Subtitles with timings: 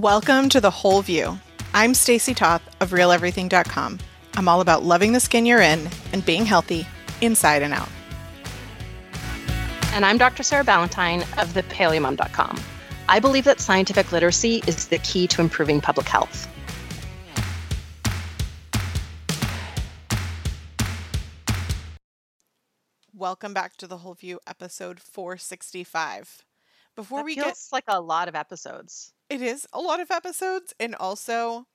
[0.00, 1.38] Welcome to The Whole View.
[1.72, 4.00] I'm Stacy Toth of RealEverything.com.
[4.34, 6.84] I'm all about loving the skin you're in and being healthy
[7.20, 7.88] inside and out.
[9.92, 10.42] And I'm Dr.
[10.42, 12.60] Sarah Ballantyne of thepaleomom.com.
[13.08, 16.48] I believe that scientific literacy is the key to improving public health.
[23.14, 26.42] Welcome back to The Whole View, episode 465.
[26.96, 29.13] Before That we feels get like a lot of episodes.
[29.28, 31.66] It is a lot of episodes, and also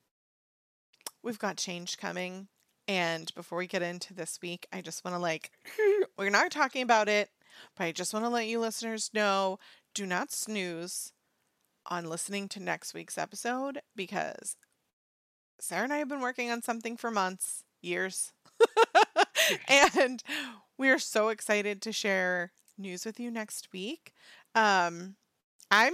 [1.23, 2.47] we've got change coming.
[2.87, 5.51] And before we get into this week, I just want to like,
[6.17, 7.29] we're not talking about it,
[7.75, 9.59] but I just want to let you listeners know
[9.93, 11.11] do not snooze
[11.87, 14.55] on listening to next week's episode because
[15.59, 18.33] Sarah and I have been working on something for months, years.
[19.67, 20.23] and
[20.77, 24.13] we are so excited to share news with you next week.
[24.55, 25.15] Um,
[25.71, 25.93] I'm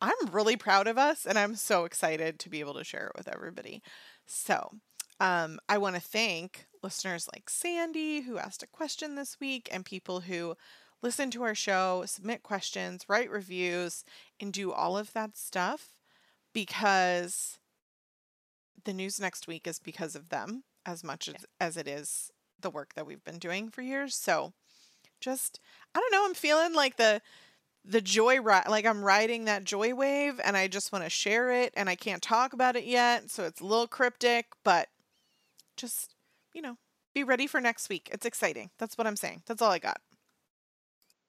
[0.00, 3.16] I'm really proud of us and I'm so excited to be able to share it
[3.16, 3.82] with everybody.
[4.26, 4.72] So,
[5.20, 9.84] um, I want to thank listeners like Sandy, who asked a question this week, and
[9.84, 10.56] people who
[11.02, 14.04] listen to our show, submit questions, write reviews,
[14.40, 15.96] and do all of that stuff
[16.54, 17.58] because
[18.84, 22.70] the news next week is because of them as much as, as it is the
[22.70, 24.14] work that we've been doing for years.
[24.14, 24.54] So,
[25.20, 25.60] just,
[25.94, 27.20] I don't know, I'm feeling like the
[27.84, 31.50] the joy ride like i'm riding that joy wave and i just want to share
[31.50, 34.88] it and i can't talk about it yet so it's a little cryptic but
[35.76, 36.14] just
[36.54, 36.76] you know
[37.14, 40.00] be ready for next week it's exciting that's what i'm saying that's all i got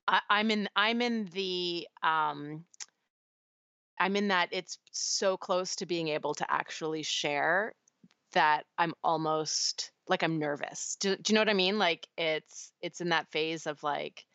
[0.08, 2.66] I, I'm in I'm in the um
[4.00, 7.74] I'm in that it's so close to being able to actually share
[8.34, 10.98] that I'm almost like I'm nervous.
[11.00, 11.78] Do, do you know what I mean?
[11.78, 14.26] Like it's it's in that phase of like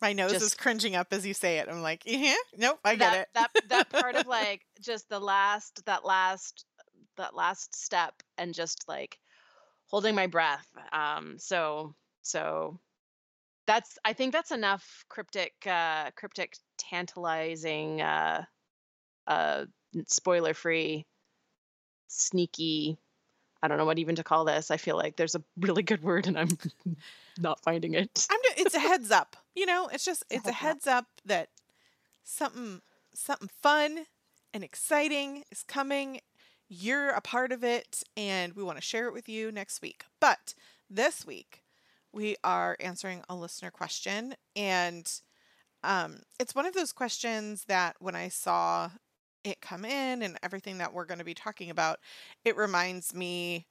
[0.00, 1.68] my nose is cringing up as you say it.
[1.68, 3.28] I'm like yeah nope i get it.
[3.34, 6.64] that that part of like just the last that last
[7.16, 9.18] that last step and just like
[9.86, 12.78] holding my breath um so so
[13.66, 18.44] that's i think that's enough cryptic uh cryptic tantalizing uh
[19.26, 19.64] uh
[20.06, 21.06] spoiler free
[22.08, 22.98] sneaky
[23.62, 24.70] i don't know what even to call this.
[24.70, 26.48] I feel like there's a really good word and i'm
[27.38, 28.26] not finding it.
[28.30, 31.48] I'm just, it's a heads up you know it's just It's a heads up that
[32.22, 32.80] something
[33.14, 34.06] something fun
[34.52, 36.20] and exciting is coming.
[36.68, 40.04] You're a part of it and we want to share it with you next week.
[40.20, 40.54] But
[40.90, 41.62] this week
[42.12, 45.10] we are answering a listener question and
[45.82, 48.90] um, it's one of those questions that when i saw
[49.44, 51.98] it come in and everything that we're going to be talking about
[52.44, 53.66] it reminds me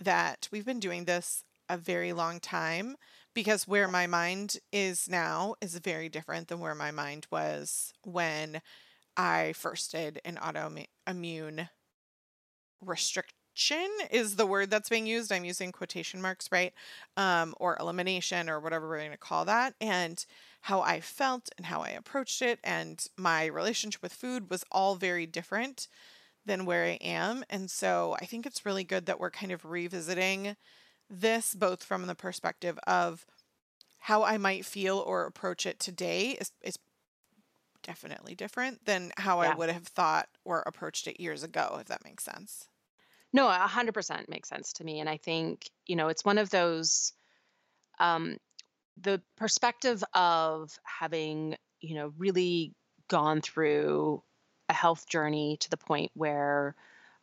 [0.00, 2.96] that we've been doing this a very long time
[3.36, 8.62] because where my mind is now is very different than where my mind was when
[9.14, 11.68] I first did an autoimmune
[12.80, 15.30] restriction is the word that's being used.
[15.30, 16.72] I'm using quotation marks, right?
[17.18, 19.74] Um, or elimination or whatever we're going to call that.
[19.82, 20.24] And
[20.62, 24.94] how I felt and how I approached it and my relationship with food was all
[24.94, 25.88] very different
[26.46, 27.44] than where I am.
[27.50, 30.56] And so I think it's really good that we're kind of revisiting
[31.10, 33.24] this both from the perspective of
[33.98, 36.78] how I might feel or approach it today is, is
[37.82, 42.04] definitely different than how I would have thought or approached it years ago, if that
[42.04, 42.68] makes sense.
[43.32, 46.38] no a hundred percent makes sense to me and i think you know it's one
[46.38, 47.12] of those
[47.98, 48.36] um
[49.00, 52.72] the perspective of having you know really
[53.08, 54.22] gone through
[54.68, 56.74] a health journey to the point where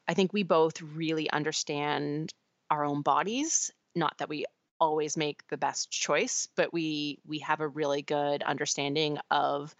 [0.07, 2.33] i think we both really understand
[2.73, 4.45] our own bodies not that we
[4.79, 9.75] always make the best choice but we we have a really good understanding of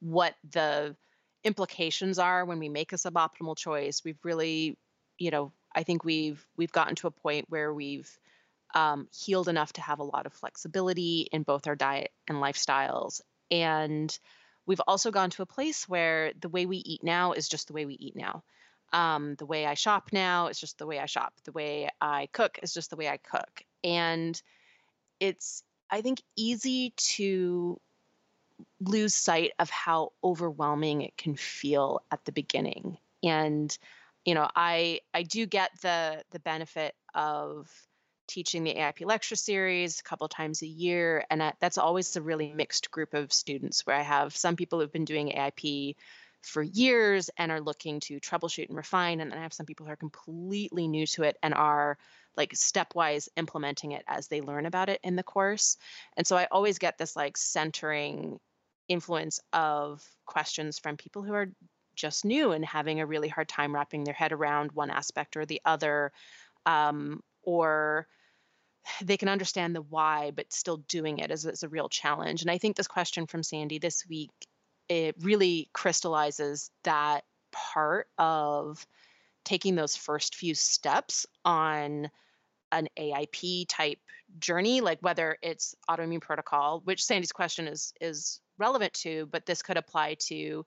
[0.00, 0.96] what the
[1.44, 4.76] implications are when we make a suboptimal choice we've really
[5.18, 8.18] you know i think we've we've gotten to a point where we've
[8.74, 13.20] um, healed enough to have a lot of flexibility in both our diet and lifestyles.
[13.50, 14.16] And
[14.66, 17.72] we've also gone to a place where the way we eat now is just the
[17.72, 18.42] way we eat now.
[18.92, 21.34] Um, the way I shop now is just the way I shop.
[21.44, 23.64] The way I cook is just the way I cook.
[23.84, 24.40] And
[25.20, 27.80] it's, I think, easy to
[28.80, 32.98] lose sight of how overwhelming it can feel at the beginning.
[33.22, 33.76] And
[34.24, 37.70] you know, I I do get the the benefit of
[38.26, 42.20] teaching the AIP lecture series a couple times a year, and that, that's always a
[42.20, 45.96] really mixed group of students where I have some people who've been doing AIP
[46.42, 49.86] for years and are looking to troubleshoot and refine, and then I have some people
[49.86, 51.98] who are completely new to it and are
[52.36, 55.76] like stepwise implementing it as they learn about it in the course.
[56.16, 58.38] And so I always get this like centering
[58.88, 61.50] influence of questions from people who are
[61.94, 65.44] just new and having a really hard time wrapping their head around one aspect or
[65.44, 66.12] the other
[66.64, 68.06] um, or
[69.02, 72.50] they can understand the why but still doing it is, is a real challenge and
[72.50, 74.30] i think this question from sandy this week
[74.88, 78.86] it really crystallizes that part of
[79.44, 82.10] taking those first few steps on
[82.72, 83.98] an AIP type
[84.38, 89.62] journey, like whether it's autoimmune protocol, which Sandy's question is is relevant to, but this
[89.62, 90.66] could apply to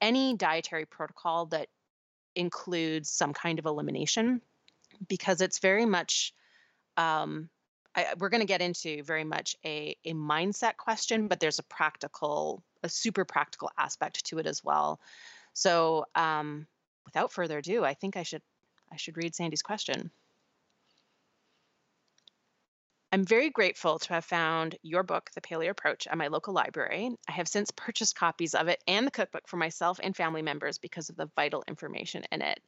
[0.00, 1.68] any dietary protocol that
[2.34, 4.40] includes some kind of elimination,
[5.08, 6.32] because it's very much
[6.96, 7.50] um,
[7.94, 11.64] I, we're going to get into very much a a mindset question, but there's a
[11.64, 15.00] practical, a super practical aspect to it as well.
[15.52, 16.66] So, um,
[17.04, 18.42] without further ado, I think I should
[18.90, 20.10] I should read Sandy's question.
[23.14, 27.10] I'm very grateful to have found your book, The Paleo Approach, at my local library.
[27.28, 30.78] I have since purchased copies of it and the cookbook for myself and family members
[30.78, 32.58] because of the vital information in it.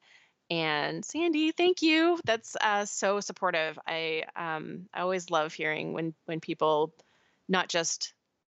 [0.51, 2.21] And Sandy, thank you.
[2.25, 3.79] That's uh, so supportive.
[3.87, 6.93] I um, I always love hearing when when people
[7.49, 8.13] not just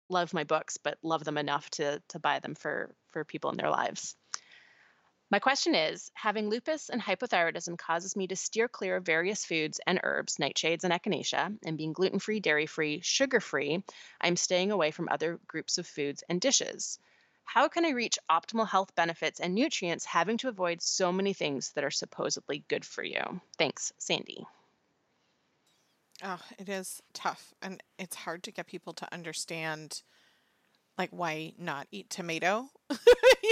[0.10, 3.58] love my books, but love them enough to to buy them for for people in
[3.58, 4.16] their lives.
[5.32, 9.80] My question is having lupus and hypothyroidism causes me to steer clear of various foods
[9.86, 13.84] and herbs, nightshades and echinacea, and being gluten free, dairy free, sugar free,
[14.20, 16.98] I'm staying away from other groups of foods and dishes.
[17.52, 21.72] How can I reach optimal health benefits and nutrients having to avoid so many things
[21.72, 23.42] that are supposedly good for you?
[23.58, 24.46] Thanks, Sandy.
[26.24, 30.04] Oh, it is tough and it's hard to get people to understand
[31.00, 32.96] like why not eat tomato you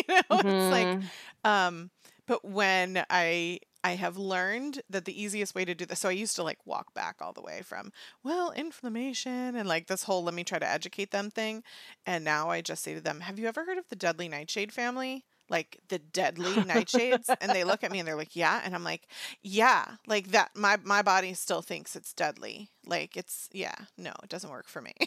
[0.10, 0.48] know mm-hmm.
[0.48, 1.50] it's like mm-hmm.
[1.50, 1.90] um
[2.28, 6.14] but when i i have learned that the easiest way to do this so i
[6.14, 7.92] used to like walk back all the way from
[8.24, 11.64] well inflammation and like this whole let me try to educate them thing
[12.06, 14.72] and now i just say to them have you ever heard of the deadly nightshade
[14.72, 15.26] family?
[15.50, 18.84] Like the deadly nightshades and they look at me and they're like yeah and i'm
[18.84, 19.08] like
[19.42, 19.86] yeah.
[20.06, 22.70] Like that my my body still thinks it's deadly.
[22.86, 24.94] Like it's yeah no it doesn't work for me.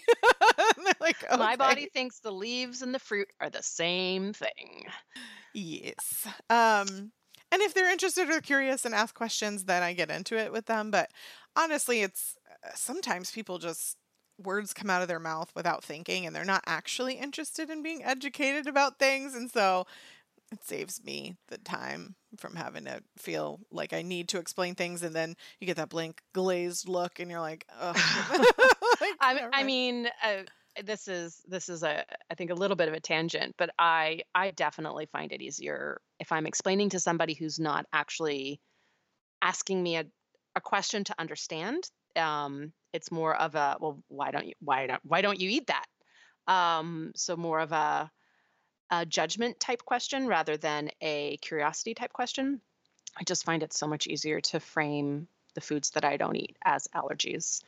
[1.00, 1.36] Like okay.
[1.36, 4.86] my body thinks the leaves and the fruit are the same thing.
[5.54, 6.26] Yes.
[6.48, 7.12] Um
[7.52, 10.66] and if they're interested or curious and ask questions then i get into it with
[10.66, 11.10] them but
[11.56, 13.96] honestly it's uh, sometimes people just
[14.42, 18.02] words come out of their mouth without thinking and they're not actually interested in being
[18.02, 19.86] educated about things and so
[20.52, 25.02] it saves me the time from having to feel like I need to explain things,
[25.02, 27.96] and then you get that blank glazed look, and you're like, like
[29.20, 30.42] I, I mean, uh,
[30.84, 34.22] this is this is a I think a little bit of a tangent, but I
[34.34, 38.60] I definitely find it easier if I'm explaining to somebody who's not actually
[39.42, 40.04] asking me a,
[40.56, 41.90] a question to understand.
[42.16, 45.68] Um, it's more of a well, why don't you why don't why don't you eat
[45.68, 45.86] that?
[46.46, 48.10] Um, so more of a
[48.90, 52.60] a judgment type question rather than a curiosity type question.
[53.16, 56.56] I just find it so much easier to frame the foods that I don't eat
[56.64, 57.62] as allergies.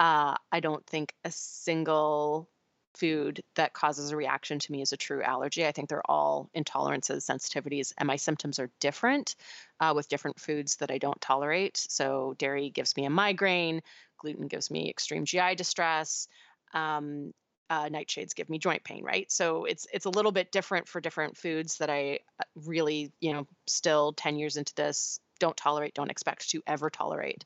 [0.00, 2.48] Uh, I don't think a single
[2.96, 5.66] food that causes a reaction to me is a true allergy.
[5.66, 9.34] I think they're all intolerances, sensitivities, and my symptoms are different
[9.80, 11.76] uh, with different foods that I don't tolerate.
[11.76, 13.82] So, dairy gives me a migraine,
[14.18, 16.28] gluten gives me extreme GI distress.
[16.72, 17.32] Um,
[17.70, 19.30] uh, nightshades give me joint pain, right?
[19.32, 23.32] So it's it's a little bit different for different foods that I uh, really, you
[23.32, 27.44] know, still 10 years into this don't tolerate, don't expect to ever tolerate.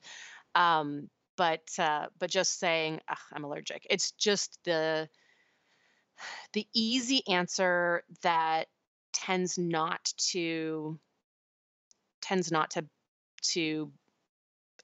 [0.55, 3.01] Um, but uh, but just saying
[3.33, 5.09] I'm allergic, it's just the
[6.53, 8.67] the easy answer that
[9.13, 10.99] tends not to
[12.21, 12.85] tends not to
[13.41, 13.93] to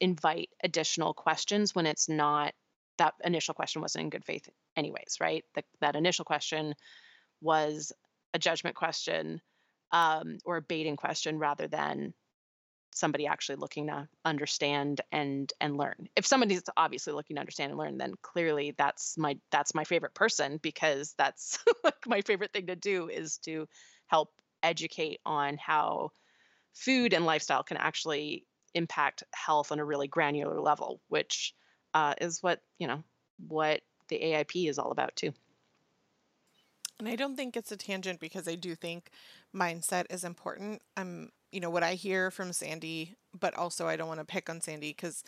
[0.00, 2.54] invite additional questions when it's not
[2.98, 5.44] that initial question wasn't in good faith anyways right?
[5.54, 6.74] The, that initial question
[7.40, 7.92] was
[8.32, 9.40] a judgment question
[9.90, 12.14] um, or a baiting question rather than
[12.94, 17.78] somebody actually looking to understand and and learn if somebody's obviously looking to understand and
[17.78, 22.66] learn then clearly that's my that's my favorite person because that's like my favorite thing
[22.66, 23.68] to do is to
[24.06, 24.30] help
[24.62, 26.10] educate on how
[26.72, 31.54] food and lifestyle can actually impact health on a really granular level which
[31.94, 33.04] uh, is what you know
[33.48, 35.32] what the AIP is all about too.
[36.98, 39.10] And I don't think it's a tangent because I do think
[39.54, 40.80] mindset is important.
[40.96, 44.50] I'm, you know, what I hear from Sandy, but also I don't want to pick
[44.50, 45.22] on Sandy because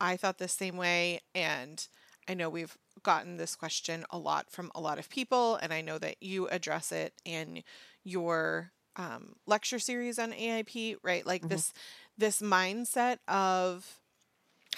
[0.00, 1.20] I thought the same way.
[1.36, 1.86] And
[2.28, 5.54] I know we've gotten this question a lot from a lot of people.
[5.54, 7.62] And I know that you address it in
[8.02, 11.24] your um, lecture series on AIP, right?
[11.24, 11.50] Like mm-hmm.
[11.50, 11.72] this,
[12.18, 14.00] this mindset of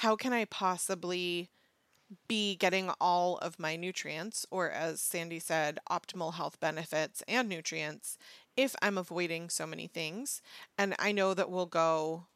[0.00, 1.48] how can I possibly
[2.28, 8.18] be getting all of my nutrients, or as Sandy said, optimal health benefits and nutrients,
[8.60, 10.42] if I'm avoiding so many things.
[10.78, 12.26] And I know that we'll go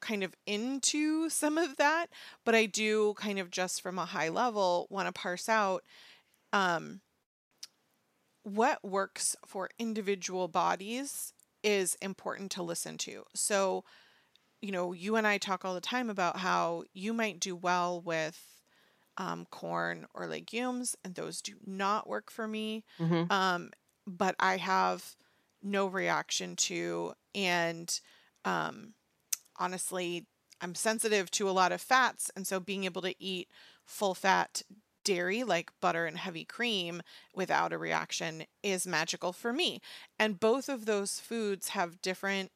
[0.00, 2.08] kind of into some of that,
[2.44, 5.84] but I do kind of just from a high level want to parse out
[6.52, 7.02] um,
[8.42, 13.24] what works for individual bodies is important to listen to.
[13.34, 13.84] So,
[14.62, 18.00] you know, you and I talk all the time about how you might do well
[18.00, 18.60] with
[19.18, 22.84] um, corn or legumes, and those do not work for me.
[22.98, 23.30] Mhm.
[23.30, 23.70] Um,
[24.06, 25.16] but I have
[25.62, 28.00] no reaction to, and
[28.44, 28.94] um,
[29.58, 30.26] honestly,
[30.60, 33.48] I'm sensitive to a lot of fats, and so being able to eat
[33.84, 34.62] full fat
[35.04, 37.02] dairy like butter and heavy cream
[37.34, 39.80] without a reaction is magical for me.
[40.18, 42.52] And both of those foods have different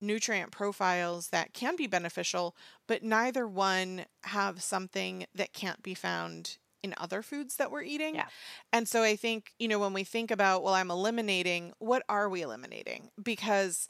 [0.00, 2.56] nutrient profiles that can be beneficial,
[2.86, 8.14] but neither one have something that can't be found in other foods that we're eating.
[8.14, 8.26] Yeah.
[8.70, 12.28] And so I think, you know, when we think about, well, I'm eliminating, what are
[12.28, 13.08] we eliminating?
[13.20, 13.88] Because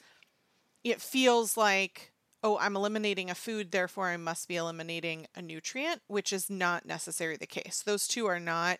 [0.84, 2.12] it feels like,
[2.44, 6.86] oh, I'm eliminating a food, therefore I must be eliminating a nutrient, which is not
[6.86, 7.82] necessarily the case.
[7.84, 8.78] Those two are not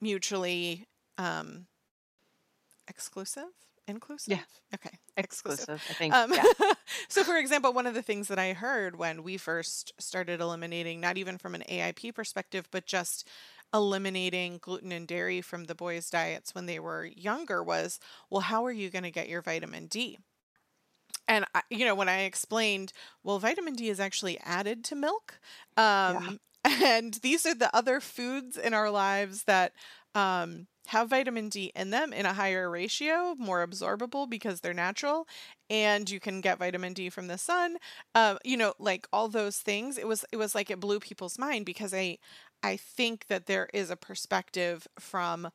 [0.00, 1.66] mutually um,
[2.88, 3.52] exclusive,
[3.86, 4.38] inclusive.
[4.38, 6.14] Yeah okay, Exclusive, I think.
[6.14, 6.42] Um, yeah.
[7.08, 11.00] so, for example, one of the things that I heard when we first started eliminating,
[11.00, 13.28] not even from an AIP perspective, but just
[13.72, 18.00] eliminating gluten and dairy from the boys' diets when they were younger was,
[18.30, 20.18] well, how are you going to get your vitamin D?
[21.26, 25.38] And I, you know, when I explained, well, vitamin D is actually added to milk,
[25.76, 29.72] um, and these are the other foods in our lives that
[30.14, 35.26] um, have vitamin D in them in a higher ratio, more absorbable because they're natural,
[35.70, 37.78] and you can get vitamin D from the sun.
[38.14, 39.98] Um, you know, like all those things.
[39.98, 42.18] It was it was like it blew people's mind because I
[42.62, 45.50] I think that there is a perspective from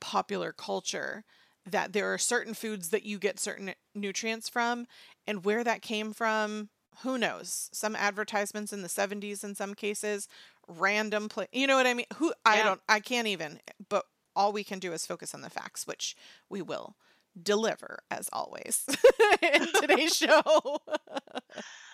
[0.00, 1.24] popular culture
[1.66, 4.86] that there are certain foods that you get certain nutrients from
[5.26, 10.28] and where that came from who knows some advertisements in the 70s in some cases
[10.68, 12.62] random pla- you know what i mean who i Yeah.
[12.62, 14.04] don't i can't even but
[14.36, 16.16] all we can do is focus on the facts which
[16.48, 16.96] we will
[17.40, 18.84] deliver as always
[19.42, 20.78] in today's show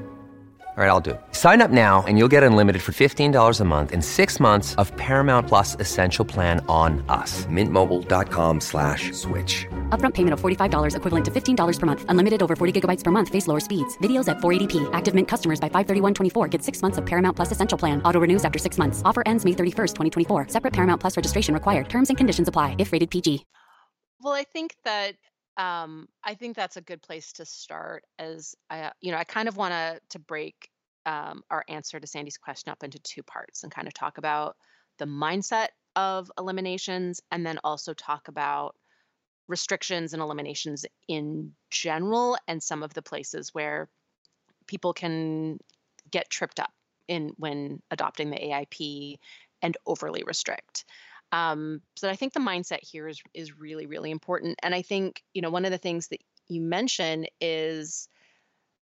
[0.77, 1.21] All right, I'll do it.
[1.33, 4.95] Sign up now and you'll get unlimited for $15 a month and six months of
[4.95, 7.45] Paramount Plus Essential Plan on us.
[7.47, 9.67] Mintmobile.com slash switch.
[9.89, 12.05] Upfront payment of $45 equivalent to $15 per month.
[12.07, 13.27] Unlimited over 40 gigabytes per month.
[13.27, 13.97] Face lower speeds.
[13.97, 14.89] Videos at 480p.
[14.93, 18.01] Active Mint customers by 531.24 get six months of Paramount Plus Essential Plan.
[18.03, 19.01] Auto renews after six months.
[19.03, 20.47] Offer ends May 31st, 2024.
[20.47, 21.89] Separate Paramount Plus registration required.
[21.89, 23.45] Terms and conditions apply if rated PG.
[24.21, 25.15] Well, I think that
[25.57, 28.03] um, I think that's a good place to start.
[28.17, 30.69] As I, you know, I kind of want to to break
[31.05, 34.55] um, our answer to Sandy's question up into two parts and kind of talk about
[34.97, 38.75] the mindset of eliminations, and then also talk about
[39.47, 43.89] restrictions and eliminations in general, and some of the places where
[44.67, 45.59] people can
[46.09, 46.71] get tripped up
[47.07, 49.17] in when adopting the AIP
[49.61, 50.85] and overly restrict.
[51.31, 55.23] Um, so I think the mindset here is is really really important, and I think
[55.33, 58.07] you know one of the things that you mention is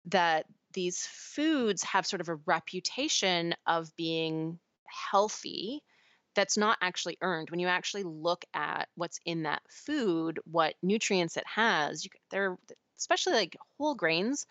[0.06, 4.59] that these foods have sort of a reputation of being
[5.11, 5.82] healthy
[6.35, 7.50] that's not actually earned.
[7.50, 12.56] When you actually look at what's in that food what nutrients it has you, they're
[12.99, 14.47] especially like whole grains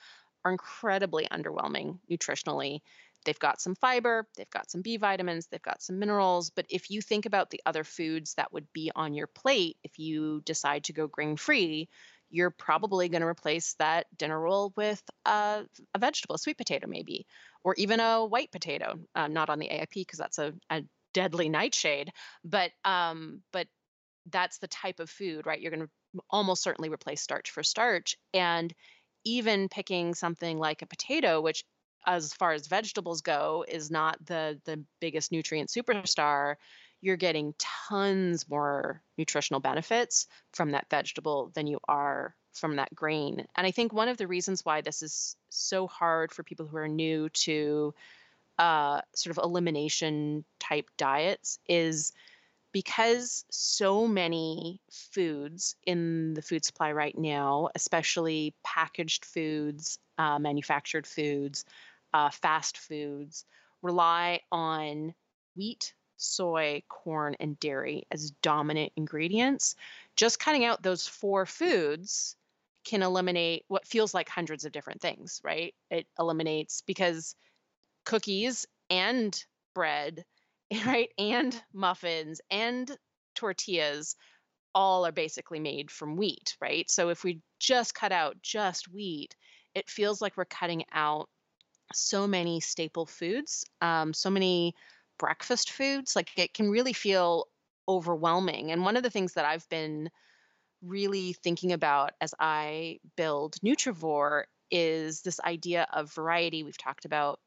[0.46, 2.79] are incredibly underwhelming nutritionally
[3.26, 6.90] they've got some fiber they've got some b vitamins they've got some minerals but if
[6.90, 10.84] you think about the other foods that would be on your plate if you decide
[10.84, 11.90] to go grain free
[12.30, 16.88] you're probably going to replace that dinner roll with a, a vegetable, a sweet potato
[16.88, 17.26] maybe,
[17.64, 19.00] or even a white potato.
[19.16, 20.84] Uh, not on the AIP because that's a, a
[21.14, 22.12] deadly nightshade,
[22.44, 23.68] but um, but
[24.30, 25.60] that's the type of food, right?
[25.60, 28.74] You're going to almost certainly replace starch for starch, and
[29.26, 31.64] even picking something like a potato, which
[32.06, 36.56] as far as vegetables go is not the the biggest nutrient superstar
[37.01, 43.46] you're getting tons more nutritional benefits from that vegetable than you are from that grain.
[43.56, 46.77] And I think one of the reasons why this is so hard for people who
[46.77, 47.94] are new to
[48.58, 52.12] uh, sort of elimination type diets is
[52.72, 61.08] because so many foods in the food supply right now, especially packaged foods, uh, manufactured
[61.08, 61.65] foods,
[62.13, 63.46] uh, fast foods,
[63.82, 65.13] rely on
[65.56, 69.75] wheat, soy, corn, and dairy as dominant ingredients.
[70.16, 72.36] Just cutting out those four foods
[72.84, 75.74] can eliminate what feels like hundreds of different things, right?
[75.89, 77.36] It eliminates because
[78.06, 80.25] cookies and bread,
[80.86, 82.89] right, and muffins and
[83.36, 84.16] tortillas
[84.75, 86.89] all are basically made from wheat, right?
[86.89, 89.36] So if we just cut out just wheat,
[89.74, 91.30] it feels like we're cutting out
[91.93, 94.75] so many staple foods, um, so many
[95.17, 96.15] breakfast foods.
[96.15, 97.48] Like it can really feel
[97.88, 98.72] overwhelming.
[98.72, 100.10] And one of the things that I've been
[100.81, 106.63] really thinking about as I build Nutrivore is this idea of variety.
[106.63, 107.39] We've talked about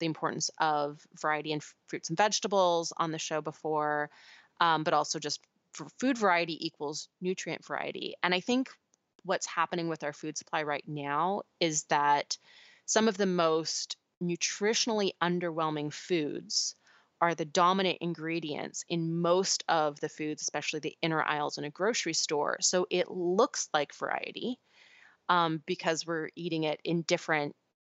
[0.00, 4.10] the importance of variety in fruits and vegetables on the show before,
[4.60, 5.40] um, but also just
[5.98, 8.14] food variety equals nutrient variety.
[8.22, 8.70] And I think
[9.24, 12.36] what's happening with our food supply right now is that
[12.86, 16.74] some of the most nutritionally underwhelming foods
[17.20, 21.70] are the dominant ingredients in most of the foods, especially the inner aisles in a
[21.70, 22.58] grocery store.
[22.60, 24.58] So it looks like variety
[25.28, 27.54] um, because we're eating it in different,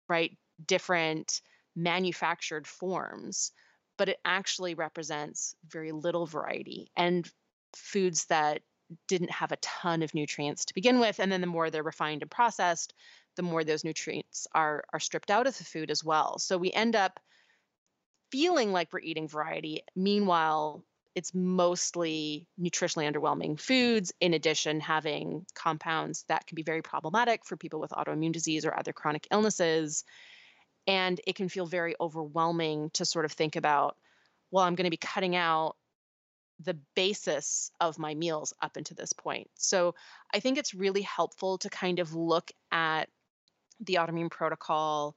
[0.08, 0.36] right,
[0.66, 1.40] different
[1.74, 3.52] manufactured forms,
[3.96, 7.28] but it actually represents very little variety and
[7.74, 8.60] foods that
[9.08, 11.18] didn't have a ton of nutrients to begin with.
[11.18, 12.92] And then the more they're refined and processed,
[13.36, 16.38] the more those nutrients are are stripped out of the food as well.
[16.38, 17.20] So we end up
[18.30, 19.82] feeling like we're eating variety.
[19.94, 27.44] Meanwhile, it's mostly nutritionally underwhelming foods, in addition, having compounds that can be very problematic
[27.44, 30.04] for people with autoimmune disease or other chronic illnesses.
[30.86, 33.96] And it can feel very overwhelming to sort of think about,
[34.50, 35.76] well, I'm going to be cutting out
[36.60, 39.48] the basis of my meals up until this point.
[39.54, 39.94] So
[40.32, 43.08] I think it's really helpful to kind of look at
[43.80, 45.16] the autoimmune protocol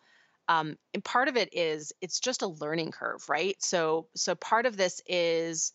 [0.50, 3.56] um, and part of it is it's just a learning curve right?
[3.60, 5.74] So so part of this is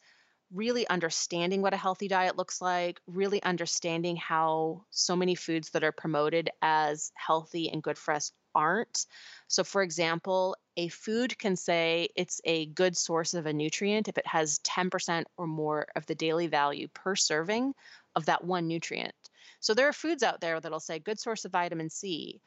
[0.52, 5.84] really understanding what a healthy diet looks like really understanding how so many foods that
[5.84, 9.06] are promoted as healthy and good for us aren't.
[9.48, 14.16] So for example a food can say it's a good source of a nutrient if
[14.16, 17.74] it has 10% or more of the daily value per serving
[18.14, 19.14] of that one nutrient.
[19.60, 22.40] So there are foods out there that'll say good source of vitamin c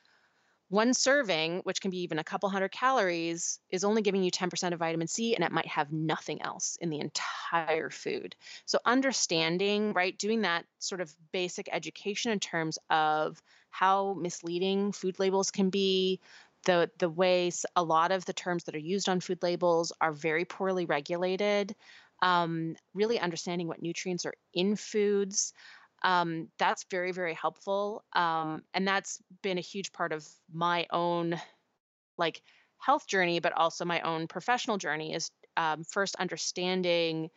[0.69, 4.73] one serving, which can be even a couple hundred calories, is only giving you 10%
[4.73, 8.35] of vitamin C and it might have nothing else in the entire food.
[8.65, 15.19] So, understanding, right, doing that sort of basic education in terms of how misleading food
[15.19, 16.19] labels can be,
[16.65, 20.13] the, the ways a lot of the terms that are used on food labels are
[20.13, 21.75] very poorly regulated,
[22.21, 25.53] um, really understanding what nutrients are in foods
[26.03, 31.39] um, that's very very helpful um, and that's been a huge part of my own
[32.17, 32.41] like
[32.77, 37.29] health journey but also my own professional journey is um, first understanding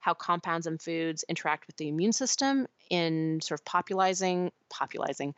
[0.00, 5.34] how compounds and foods interact with the immune system in sort of popularizing popularizing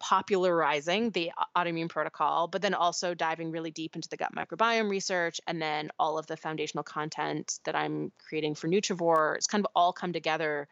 [0.00, 5.40] popularizing the autoimmune protocol but then also diving really deep into the gut microbiome research
[5.46, 9.36] and then all of the foundational content that i'm creating for nutrivore.
[9.36, 10.66] It's kind of all come together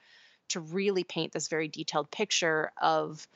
[0.50, 3.26] to really paint this very detailed picture of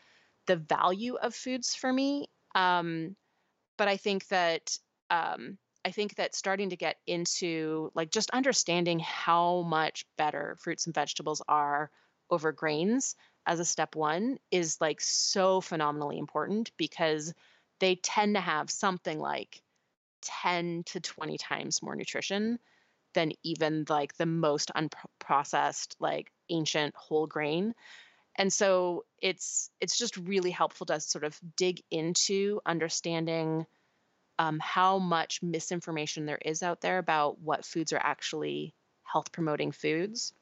[0.46, 2.28] the value of foods for me.
[2.54, 3.16] Um,
[3.76, 4.78] but I think that
[5.10, 10.86] um, I think that starting to get into like just understanding how much better fruits
[10.86, 11.90] and vegetables are
[12.30, 17.34] over grains as a step one is like so phenomenally important because
[17.80, 19.60] they tend to have something like
[20.22, 22.58] 10 to 20 times more nutrition
[23.12, 27.74] than even like the most unprocessed like ancient whole grain
[28.36, 33.66] and so it's it's just really helpful to sort of dig into understanding
[34.38, 39.70] um, how much misinformation there is out there about what foods are actually health promoting
[39.70, 40.32] foods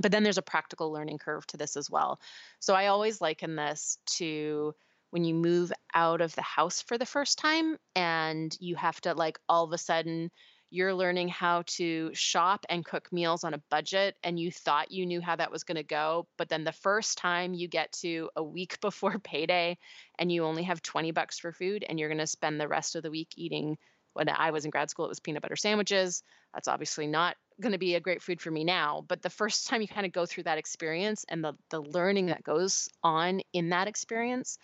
[0.00, 2.20] but then there's a practical learning curve to this as well.
[2.60, 4.74] So i always liken this to
[5.10, 9.14] when you move out of the house for the first time and you have to
[9.14, 10.30] like all of a sudden
[10.70, 15.04] you're learning how to shop and cook meals on a budget and you thought you
[15.04, 18.30] knew how that was going to go but then the first time you get to
[18.36, 19.76] a week before payday
[20.18, 22.96] and you only have 20 bucks for food and you're going to spend the rest
[22.96, 23.76] of the week eating
[24.12, 26.22] when I was in grad school it was peanut butter sandwiches.
[26.52, 29.66] That's obviously not going to be a great food for me now but the first
[29.68, 33.40] time you kind of go through that experience and the the learning that goes on
[33.52, 34.58] in that experience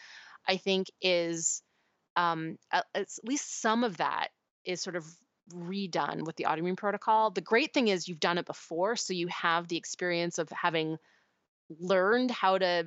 [0.49, 1.63] I think is
[2.17, 4.29] um, at, at least some of that
[4.65, 5.05] is sort of
[5.53, 7.31] redone with the autoimmune protocol.
[7.31, 10.99] The great thing is you've done it before, so you have the experience of having
[11.81, 12.87] learned how to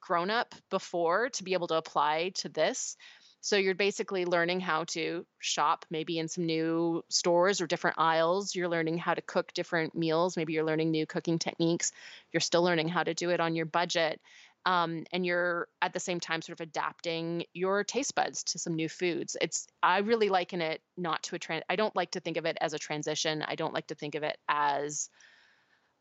[0.00, 2.96] grown up before to be able to apply to this.
[3.40, 8.54] So you're basically learning how to shop maybe in some new stores or different aisles.
[8.54, 10.36] You're learning how to cook different meals.
[10.36, 11.90] Maybe you're learning new cooking techniques.
[12.32, 14.20] You're still learning how to do it on your budget.
[14.64, 18.74] Um, and you're at the same time sort of adapting your taste buds to some
[18.74, 19.36] new foods.
[19.40, 21.64] It's I really liken it not to a trend.
[21.68, 23.42] I don't like to think of it as a transition.
[23.42, 25.08] I don't like to think of it as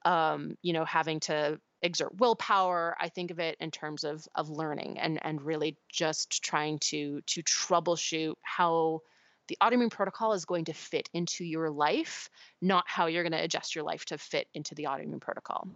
[0.06, 2.96] um, you know having to exert willpower.
[3.00, 7.22] I think of it in terms of of learning and and really just trying to
[7.22, 9.02] to troubleshoot how
[9.48, 12.30] the autoimmune protocol is going to fit into your life,
[12.62, 15.68] not how you're going to adjust your life to fit into the autoimmune protocol.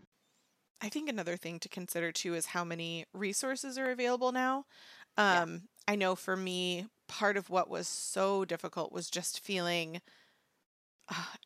[0.82, 4.66] I think another thing to consider too is how many resources are available now.
[5.18, 5.42] Um, yeah.
[5.88, 10.02] I know for me, part of what was so difficult was just feeling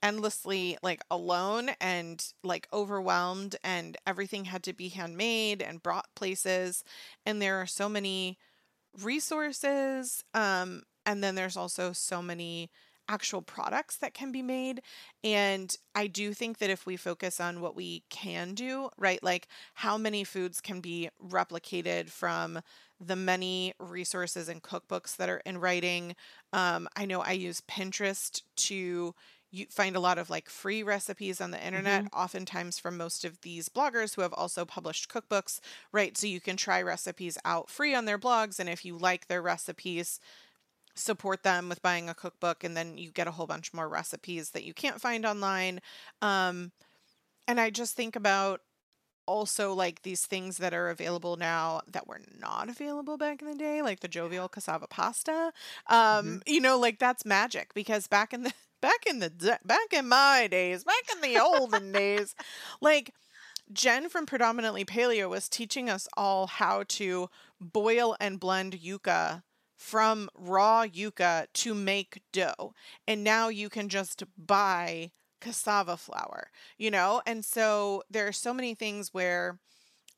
[0.02, 6.84] endlessly like alone and like overwhelmed and everything had to be handmade and brought places
[7.26, 8.38] and there are so many
[9.02, 12.70] resources um and then there's also so many
[13.10, 14.82] actual products that can be made
[15.24, 19.48] and I do think that if we focus on what we can do right like
[19.74, 22.62] how many foods can be replicated from
[23.02, 26.16] the many resources and cookbooks that are in writing
[26.54, 29.16] um, I know I use Pinterest to
[29.52, 32.20] you find a lot of like free recipes on the internet, mm-hmm.
[32.20, 35.60] oftentimes from most of these bloggers who have also published cookbooks,
[35.92, 36.16] right?
[36.16, 38.60] So you can try recipes out free on their blogs.
[38.60, 40.20] And if you like their recipes,
[40.96, 42.64] support them with buying a cookbook.
[42.64, 45.82] And then you get a whole bunch more recipes that you can't find online.
[46.22, 46.72] Um,
[47.48, 48.62] and I just think about
[49.30, 53.56] also like these things that are available now that were not available back in the
[53.56, 55.54] day, like the jovial cassava pasta.
[55.88, 56.38] Um, mm-hmm.
[56.48, 60.48] you know, like that's magic because back in the back in the back in my
[60.50, 62.34] days, back in the olden days,
[62.82, 63.14] like
[63.72, 67.30] Jen from Predominantly Paleo was teaching us all how to
[67.62, 69.44] boil and blend yucca
[69.80, 72.74] from raw yucca to make dough.
[73.08, 77.22] And now you can just buy cassava flour, you know?
[77.26, 79.58] And so there are so many things where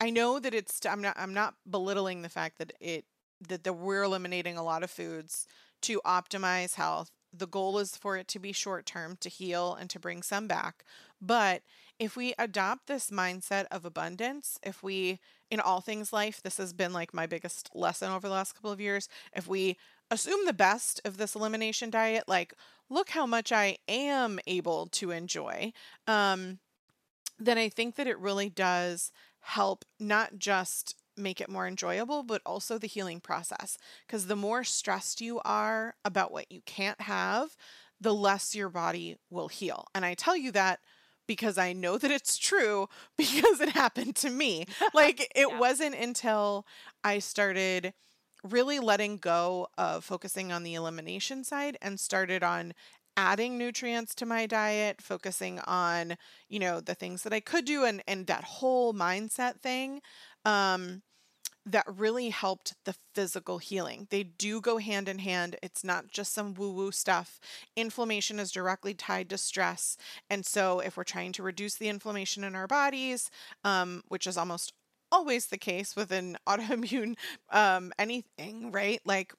[0.02, 3.06] I know that it's I'm not I'm not belittling the fact that it
[3.48, 5.46] that the, we're eliminating a lot of foods
[5.82, 9.90] to optimize health the goal is for it to be short term, to heal and
[9.90, 10.84] to bring some back.
[11.22, 11.62] But
[12.02, 15.20] if we adopt this mindset of abundance, if we,
[15.52, 18.72] in all things life, this has been like my biggest lesson over the last couple
[18.72, 19.08] of years.
[19.36, 19.78] If we
[20.10, 22.56] assume the best of this elimination diet, like,
[22.90, 25.74] look how much I am able to enjoy,
[26.08, 26.58] um,
[27.38, 29.12] then I think that it really does
[29.42, 33.78] help not just make it more enjoyable, but also the healing process.
[34.08, 37.56] Because the more stressed you are about what you can't have,
[38.00, 39.86] the less your body will heal.
[39.94, 40.80] And I tell you that
[41.32, 44.66] because I know that it's true because it happened to me.
[44.94, 45.60] Like it yeah.
[45.60, 46.66] wasn't until
[47.04, 47.94] I started
[48.44, 52.74] really letting go of focusing on the elimination side and started on
[53.16, 56.18] adding nutrients to my diet, focusing on,
[56.50, 60.02] you know, the things that I could do and and that whole mindset thing
[60.46, 61.02] um
[61.66, 64.08] that really helped the physical healing.
[64.10, 65.58] They do go hand in hand.
[65.62, 67.40] It's not just some woo woo stuff.
[67.76, 69.98] Inflammation is directly tied to stress.
[70.30, 73.30] And so, if we're trying to reduce the inflammation in our bodies,
[73.64, 74.74] um, which is almost
[75.12, 77.16] always the case with an autoimmune
[77.50, 79.02] um, anything, right?
[79.06, 79.34] Like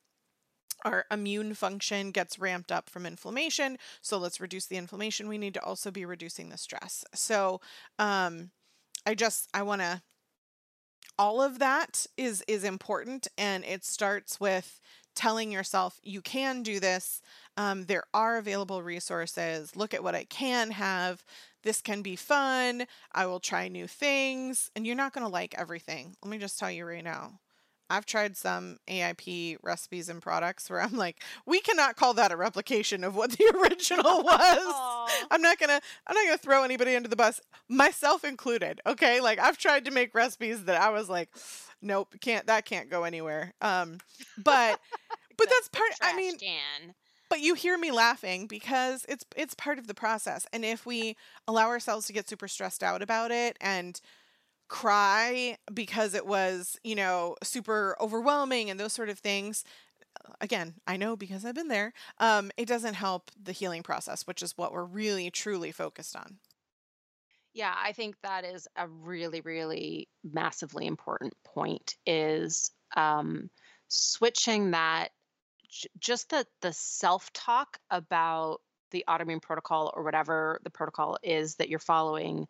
[0.85, 3.79] our immune function gets ramped up from inflammation.
[4.01, 5.29] So let's reduce the inflammation.
[5.29, 7.05] We need to also be reducing the stress.
[7.15, 7.61] So
[7.99, 8.51] um,
[9.07, 10.03] I just I want to
[11.19, 14.81] all of that is is important and it starts with
[15.15, 17.21] telling yourself you can do this.
[17.57, 19.77] Um, there are available resources.
[19.77, 21.23] Look at what i can have.
[21.63, 22.87] This can be fun.
[23.13, 24.71] I will try new things.
[24.75, 26.17] And you're not going to like everything.
[26.23, 27.41] Let me just tell you right now
[27.93, 32.37] I've tried some AIP recipes and products where I'm like, we cannot call that a
[32.37, 35.11] replication of what the original was.
[35.31, 38.81] I'm not gonna I'm not gonna throw anybody under the bus, myself included.
[38.87, 39.21] Okay.
[39.21, 41.29] Like I've tried to make recipes that I was like,
[41.83, 43.53] nope, can't that can't go anywhere.
[43.61, 43.99] Um
[44.43, 44.81] but
[45.37, 46.95] but that's, part I mean can.
[47.29, 50.47] But you hear me laughing because it's it's part of the process.
[50.51, 54.01] And if we allow ourselves to get super stressed out about it and
[54.73, 59.65] cry because it was, you know, super overwhelming and those sort of things.
[60.41, 61.93] Again, I know because I've been there.
[62.19, 66.39] Um, it doesn't help the healing process, which is what we're really truly focused on.
[67.53, 73.51] Yeah, I think that is a really, really massively important point is um,
[73.89, 75.11] switching that
[75.69, 81.57] j- just the the self talk about the autoimmune protocol or whatever the protocol is
[81.57, 82.47] that you're following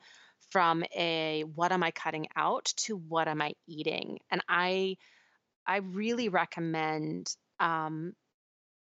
[0.53, 4.19] from a what am I cutting out to what am I eating.
[4.31, 4.97] And I
[5.67, 8.15] I really recommend um,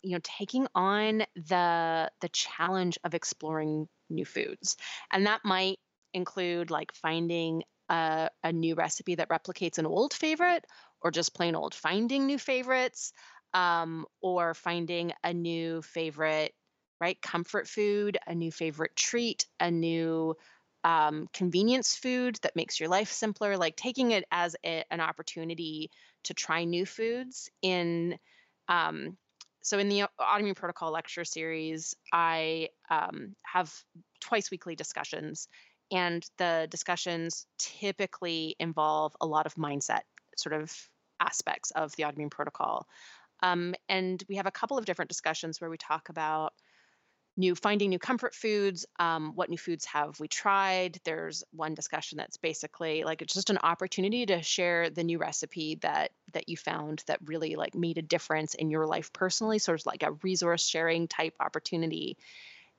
[0.04, 4.78] you know taking on the the challenge of exploring new foods
[5.12, 5.78] and that might
[6.14, 10.66] include like finding a, a new recipe that replicates an old favorite
[11.02, 13.12] or just plain old finding new favorites
[13.54, 16.54] um, or finding a new favorite
[17.02, 20.36] right comfort food a new favorite treat a new
[20.88, 25.92] um, convenience food that makes your life simpler like taking it as a, an opportunity
[26.24, 28.18] to try new foods in
[28.70, 29.18] um,
[29.62, 33.74] so in the autoimmune protocol lecture series i um, have
[34.22, 35.50] twice weekly discussions
[35.92, 40.02] and the discussions typically involve a lot of mindset
[40.38, 40.74] sort of
[41.20, 42.88] aspects of the autoimmune protocol.
[43.42, 46.54] Um, and we have a couple of different discussions where we talk about
[47.38, 51.00] new finding new comfort foods um, what new foods have we tried?
[51.04, 55.76] There's one discussion that's basically like it's just an opportunity to share the new recipe
[55.82, 59.80] that that you found that really like made a difference in your life personally sort
[59.80, 62.18] of like a resource sharing type opportunity.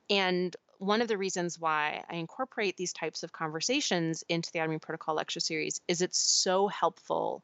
[0.09, 4.81] And one of the reasons why i incorporate these types of conversations into the autoimmune
[4.81, 7.43] protocol lecture series is it's so helpful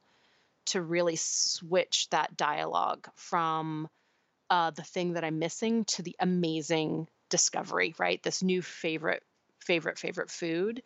[0.65, 3.87] to really switch that dialogue from
[4.49, 8.21] uh, the thing that I'm missing to the amazing discovery, right?
[8.23, 9.23] This new favorite,
[9.59, 10.81] favorite, favorite food.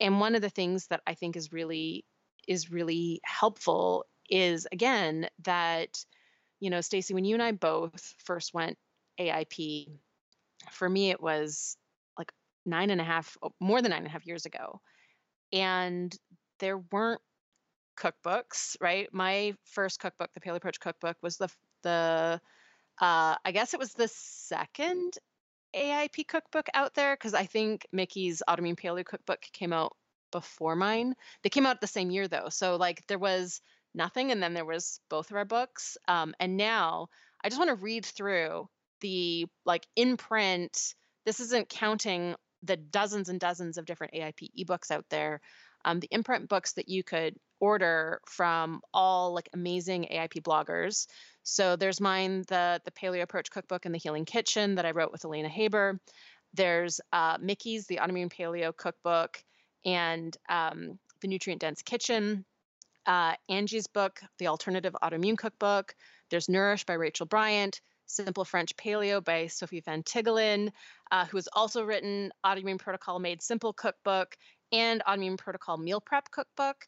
[0.00, 2.04] And one of the things that I think is really
[2.48, 6.04] is really helpful is again that,
[6.60, 8.78] you know, Stacy, when you and I both first went
[9.20, 9.88] AIP,
[10.70, 11.76] for me it was
[12.18, 12.32] like
[12.64, 14.80] nine and a half, oh, more than nine and a half years ago.
[15.52, 16.14] And
[16.58, 17.20] there weren't
[17.96, 19.08] cookbooks, right?
[19.12, 21.48] My first cookbook, the Paleo Approach cookbook, was the
[21.82, 22.40] the
[23.00, 25.14] uh, I guess it was the second
[25.74, 29.96] AIP cookbook out there because I think Mickey's Autoimmune Paleo cookbook came out
[30.30, 31.14] before mine.
[31.42, 33.60] They came out the same year though, so like there was
[33.94, 35.96] nothing, and then there was both of our books.
[36.08, 37.08] Um, and now
[37.42, 38.68] I just want to read through
[39.00, 40.94] the like in print.
[41.24, 45.40] This isn't counting the dozens and dozens of different AIP ebooks out there.
[45.84, 51.06] Um, the imprint books that you could order from all like amazing AIP bloggers.
[51.42, 55.12] So there's mine, the the Paleo Approach Cookbook and the Healing Kitchen that I wrote
[55.12, 56.00] with Alaena Haber.
[56.54, 59.42] There's uh, Mickey's The Autoimmune Paleo Cookbook
[59.84, 62.44] and um, the Nutrient Dense Kitchen.
[63.06, 65.94] Uh, Angie's book, The Alternative Autoimmune Cookbook.
[66.30, 67.80] There's Nourish by Rachel Bryant.
[68.06, 70.70] Simple French Paleo by Sophie Van Tiggelen,
[71.10, 74.36] uh, who has also written Autoimmune Protocol Made Simple Cookbook
[74.70, 76.86] and Autoimmune Protocol Meal Prep Cookbook.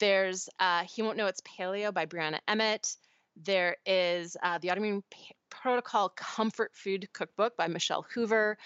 [0.00, 2.96] There's uh, He Won't Know It's Paleo by Bre'anna Emmitt.
[3.36, 8.56] There is uh, the Autoimmune P- Protocol Comfort Food Cookbook by Michelle Hoover.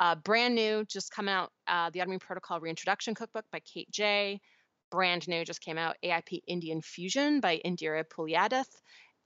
[0.00, 4.40] Uh, brand new, just come out, uh, the Autoimmune Protocol Reintroduction Cookbook by Kate J.
[4.90, 8.80] Brand new, just came out, AIP Indian Fusion by Indira Puliadath.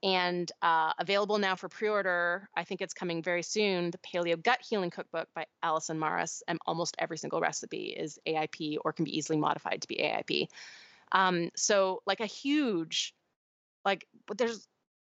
[0.05, 4.43] And uh, available now for pre order, I think it's coming very soon, the Paleo
[4.43, 6.43] Gut Healing Cookbook by Alison Marras.
[6.49, 10.49] And almost every single recipe is AIP or can be easily modified to be AIP.
[11.13, 13.15] Um, so, like a huge,
[13.85, 14.67] like, there's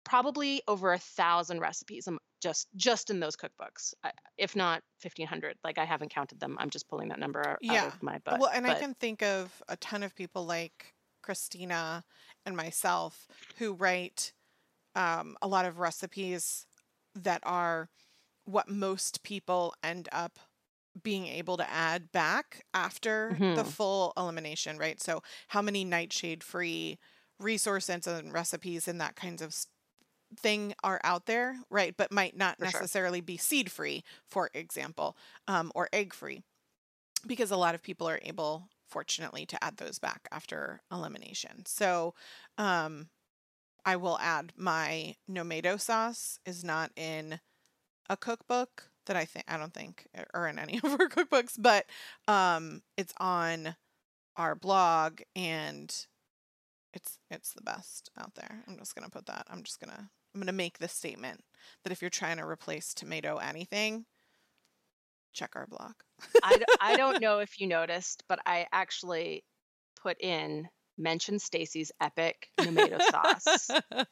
[0.05, 2.09] probably over a thousand recipes
[2.43, 3.95] just just in those cookbooks
[4.37, 7.85] if not 1500 like i haven't counted them i'm just pulling that number yeah.
[7.85, 8.77] out of my butt well and but...
[8.77, 12.03] i can think of a ton of people like christina
[12.45, 14.33] and myself who write
[14.95, 16.67] um, a lot of recipes
[17.15, 17.89] that are
[18.45, 20.39] what most people end up
[21.03, 23.55] being able to add back after mm-hmm.
[23.55, 26.99] the full elimination right so how many nightshade free
[27.39, 29.55] resources and recipes and that kinds of
[30.39, 31.95] thing are out there, right?
[31.97, 33.27] But might not for necessarily sure.
[33.27, 35.17] be seed free, for example,
[35.49, 36.43] um, or egg free,
[37.27, 41.65] because a lot of people are able, fortunately, to add those back after elimination.
[41.67, 42.15] So,
[42.59, 43.09] um,
[43.85, 47.41] I will add my Nomato sauce is not in
[48.09, 51.87] a cookbook that I think I don't think or in any of our cookbooks, but
[52.29, 53.77] um, it's on
[54.37, 55.95] our blog and
[56.95, 58.65] it's it's the best out there.
[58.69, 59.47] I'm just gonna put that.
[59.51, 61.43] I'm just gonna I'm going to make this statement
[61.85, 64.07] that if you're trying to replace tomato anything,
[65.33, 65.93] check our blog.
[66.43, 69.45] I, I don't know if you noticed, but I actually
[70.03, 70.69] put in
[70.99, 73.69] mention Stacy's epic tomato sauce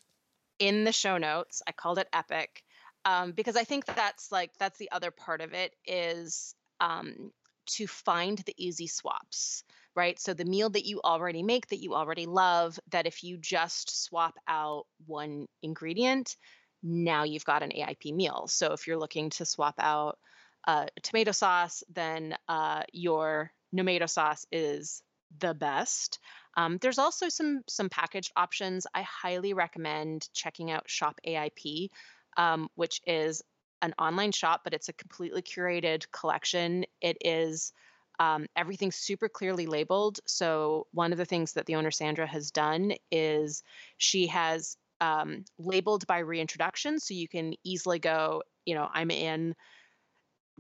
[0.59, 1.63] in the show notes.
[1.67, 2.63] I called it epic
[3.05, 7.33] um, because I think that's like that's the other part of it is um,
[7.67, 9.65] to find the easy swaps
[9.97, 10.19] right?
[10.19, 14.05] So the meal that you already make that you already love, that if you just
[14.05, 16.37] swap out one ingredient,
[16.83, 18.47] now you've got an AIP meal.
[18.49, 20.19] So if you're looking to swap out
[20.67, 25.03] uh, tomato sauce, then uh, your tomato sauce is
[25.39, 26.19] the best.
[26.57, 28.87] Um, there's also some some packaged options.
[28.95, 31.91] I highly recommend checking out Shop AIP,
[32.37, 33.43] um, which is
[33.83, 36.85] an online shop, but it's a completely curated collection.
[37.01, 37.73] It is
[38.21, 40.21] um, everything's super clearly labeled.
[40.27, 43.63] So one of the things that the owner Sandra has done is
[43.97, 48.43] she has um, labeled by reintroduction, so you can easily go.
[48.67, 49.57] You know, I'm in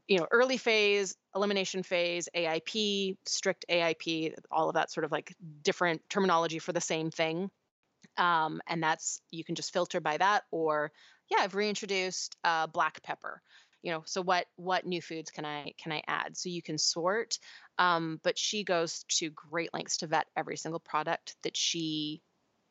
[0.08, 5.34] you know early phase elimination phase aip strict aip all of that sort of like
[5.62, 7.50] different terminology for the same thing
[8.16, 10.90] um, and that's you can just filter by that or
[11.30, 13.40] yeah i've reintroduced uh, black pepper
[13.82, 16.78] you know so what what new foods can i can i add so you can
[16.78, 17.38] sort
[17.78, 22.20] um, but she goes to great lengths to vet every single product that she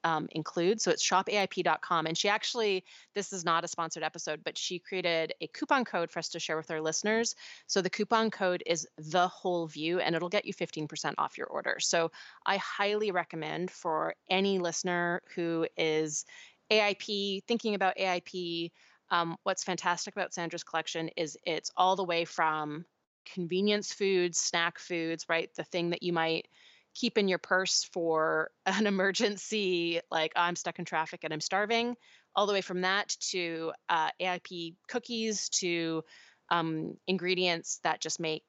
[0.03, 0.27] um.
[0.33, 2.05] So it's shopaip.com.
[2.05, 2.83] And she actually,
[3.15, 6.39] this is not a sponsored episode, but she created a coupon code for us to
[6.39, 7.35] share with our listeners.
[7.67, 11.47] So the coupon code is the whole view and it'll get you 15% off your
[11.47, 11.77] order.
[11.79, 12.11] So
[12.45, 16.25] I highly recommend for any listener who is
[16.71, 18.71] AIP, thinking about AIP.
[19.11, 22.85] Um, what's fantastic about Sandra's collection is it's all the way from
[23.33, 25.49] convenience foods, snack foods, right?
[25.55, 26.47] The thing that you might
[26.95, 31.95] keep in your purse for an emergency, like I'm stuck in traffic and I'm starving,
[32.35, 36.03] all the way from that to uh, AIP cookies to
[36.49, 38.43] um, ingredients that just make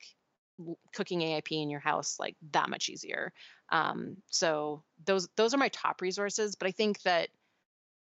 [0.92, 3.32] cooking AIP in your house like that much easier.
[3.70, 6.56] Um, so those those are my top resources.
[6.56, 7.28] But I think that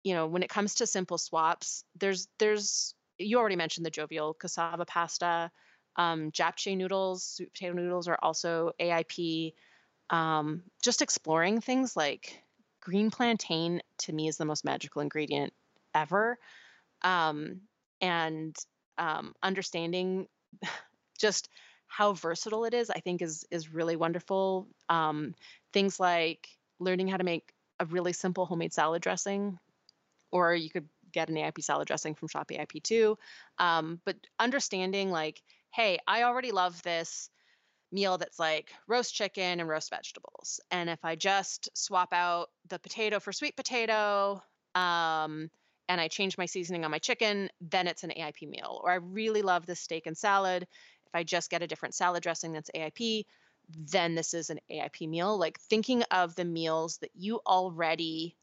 [0.04, 4.34] you know when it comes to simple swaps, there's there's you already mentioned the jovial
[4.34, 5.52] cassava pasta.
[5.96, 9.54] Um, japchae noodles, sweet potato noodles are also AIP
[10.10, 12.44] um, just exploring things like
[12.82, 15.54] green plantain to me is the most magical ingredient
[15.94, 16.38] ever.
[17.02, 17.62] Um,
[18.02, 18.56] and
[18.98, 20.28] um, understanding
[21.20, 21.50] just
[21.88, 24.68] how versatile it is, I think is is really wonderful.
[24.90, 25.36] Um,
[25.74, 26.48] things like
[26.80, 29.58] learning how to make a really simple homemade salad dressing,
[30.32, 33.18] or you could get an AIP salad dressing from Shop AIP too.
[33.58, 35.42] Um, but understanding like,
[35.74, 37.30] hey, I already love this
[37.92, 40.60] meal that's like roast chicken and roast vegetables.
[40.72, 44.44] And if I just swap out the potato for sweet potato,
[44.76, 45.50] um,
[45.88, 48.80] and I change my seasoning on my chicken, then it's an AIP meal.
[48.84, 50.64] Or I really love this steak and salad.
[50.64, 53.26] If I just get a different salad dressing that's AIP,
[53.76, 55.38] then this is an AIP meal.
[55.38, 58.36] Like thinking of the meals that you already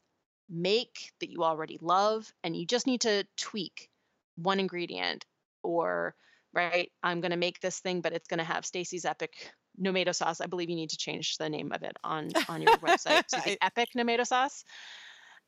[0.49, 3.89] make, that you already love, and you just need to tweak
[4.35, 5.25] one ingredient
[5.63, 6.15] or
[6.53, 6.91] right?
[7.03, 10.41] I'm going to make this thing, but it's going to have Stacy's Epic Nomato sauce.
[10.41, 13.41] I believe you need to change the name of it on on your website to
[13.45, 14.63] the Epic Nomato sauce.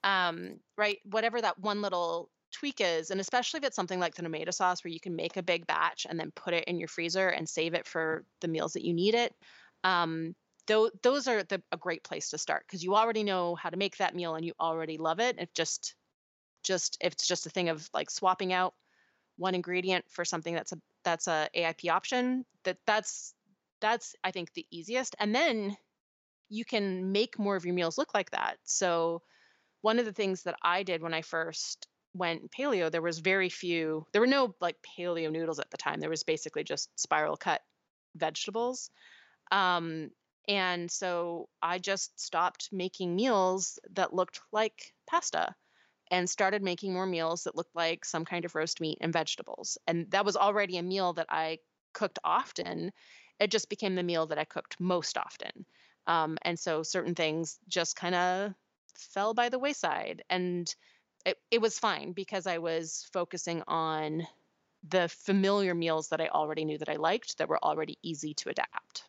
[0.04, 0.98] Um, right?
[1.04, 4.84] Whatever that one little tweak is, and especially if it's something like the tomato sauce
[4.84, 7.48] where you can make a big batch and then put it in your freezer and
[7.48, 9.34] save it for the meals that you need it.
[9.84, 10.36] Um,
[10.70, 13.78] th- those are the, a great place to start because you already know how to
[13.78, 15.36] make that meal and you already love it.
[15.40, 15.96] If just
[16.64, 18.74] just if it's just a thing of like swapping out
[19.38, 23.34] one ingredient for something that's a that's a AIP option, that that's
[23.82, 25.16] that's I think the easiest.
[25.20, 25.76] And then
[26.50, 28.58] you can make more of your meals look like that.
[28.64, 29.22] So
[29.82, 33.50] one of the things that I did when I first went paleo, there was very
[33.50, 36.00] few, there were no like paleo noodles at the time.
[36.00, 37.62] There was basically just spiral cut
[38.16, 38.90] vegetables.
[39.52, 40.10] Um,
[40.50, 45.56] and so I just stopped making meals that looked like pasta
[46.10, 49.78] and started making more meals that looked like some kind of roast meat and vegetables.
[49.86, 51.60] And that was already a meal that I
[51.94, 52.92] cooked often.
[53.40, 55.68] It just became the meal that I cooked most often.
[56.08, 58.54] Um, and so certain things just kind of
[58.96, 60.24] fell by the wayside.
[60.32, 60.74] And
[61.26, 64.26] it, it was fine because I was focusing on
[64.88, 68.50] the familiar meals that I already knew that I liked that were already easy to
[68.50, 69.09] adapt.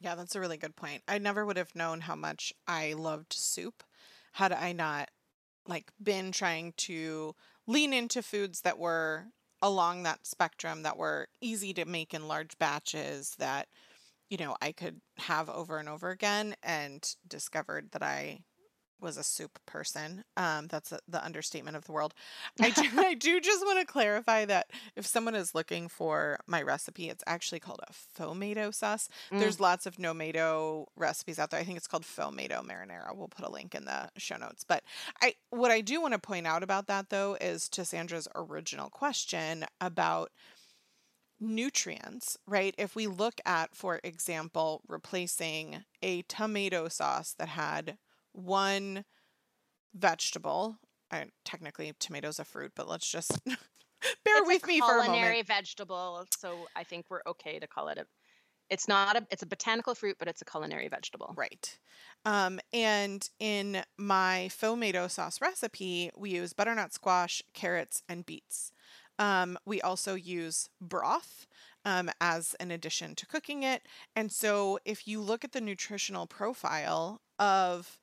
[0.00, 1.02] Yeah, that's a really good point.
[1.08, 3.82] I never would have known how much I loved soup
[4.32, 5.10] had I not
[5.66, 7.34] like been trying to
[7.66, 9.28] lean into foods that were
[9.62, 13.68] along that spectrum that were easy to make in large batches that
[14.30, 18.44] you know I could have over and over again and discovered that I
[19.00, 20.24] was a soup person.
[20.36, 22.14] Um, that's a, the understatement of the world.
[22.60, 26.62] I do, I do just want to clarify that if someone is looking for my
[26.62, 29.08] recipe, it's actually called a fomato sauce.
[29.32, 29.40] Mm.
[29.40, 31.60] There's lots of nomato recipes out there.
[31.60, 33.14] I think it's called fomato marinara.
[33.14, 34.64] We'll put a link in the show notes.
[34.64, 34.82] But
[35.22, 38.90] I, what I do want to point out about that though is to Sandra's original
[38.90, 40.30] question about
[41.40, 42.74] nutrients, right?
[42.78, 47.96] If we look at, for example, replacing a tomato sauce that had
[48.38, 49.04] one
[49.94, 50.78] vegetable.
[51.10, 53.56] I, technically, tomatoes a fruit, but let's just bear
[54.26, 55.04] it's with me for a moment.
[55.10, 58.06] culinary vegetable, so I think we're okay to call it a.
[58.70, 59.26] It's not a.
[59.30, 61.34] It's a botanical fruit, but it's a culinary vegetable.
[61.36, 61.78] Right.
[62.24, 68.72] Um, and in my tomato sauce recipe, we use butternut squash, carrots, and beets.
[69.18, 71.46] Um, we also use broth
[71.84, 73.82] um, as an addition to cooking it.
[74.14, 77.97] And so, if you look at the nutritional profile of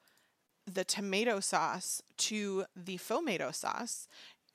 [0.66, 4.08] the tomato sauce to the tomato sauce,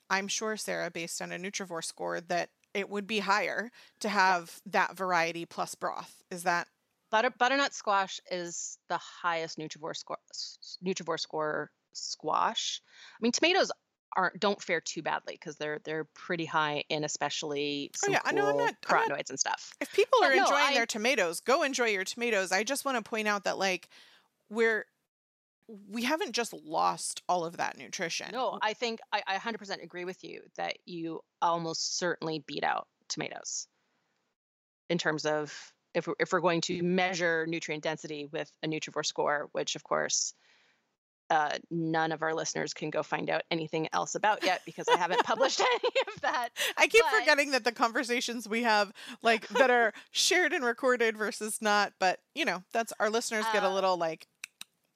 [0.08, 4.60] I'm sure, Sarah, based on a Nutrivore score, that it would be higher to have
[4.66, 6.22] that variety plus broth.
[6.30, 6.68] Is that
[7.10, 10.18] Butter, butternut squash is the highest Nutrivore score.
[10.84, 12.80] Nutrivore score squash.
[13.14, 13.72] I mean, tomatoes
[14.16, 18.20] aren't don't fare too badly because they're they're pretty high in especially Oh, some yeah,
[18.24, 19.72] I know, I'm cool not- I'm not- carotenoids and stuff.
[19.80, 22.52] if people But are no, enjoying I- their tomatoes, go enjoy your tomatoes.
[22.52, 23.88] I just want to point out that like
[24.48, 24.86] we're
[25.88, 28.28] we haven't just lost all of that nutrition.
[28.32, 32.88] No, I think I, I 100% agree with you that you almost certainly beat out
[33.08, 33.66] tomatoes
[34.88, 39.04] in terms of if we're, if we're going to measure nutrient density with a Nutrivore
[39.06, 40.34] score, which of course
[41.30, 44.96] uh, none of our listeners can go find out anything else about yet because I
[44.96, 46.48] haven't published any of that.
[46.76, 48.92] I keep but- forgetting that the conversations we have
[49.22, 53.62] like that are shared and recorded versus not, but you know, that's our listeners get
[53.62, 54.26] a Uh, little like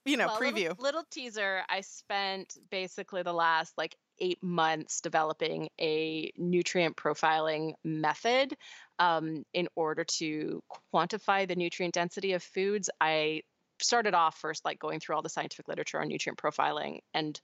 [0.05, 0.69] you know, Well, preview.
[0.69, 1.63] Little, little teaser.
[1.67, 8.55] I spent basically the last like eight months developing a nutrient profiling method
[8.99, 12.89] um, in order to quantify the nutrient density of foods.
[13.01, 13.41] I
[13.81, 17.39] started off first like going through all the scientific literature on nutrient profiling and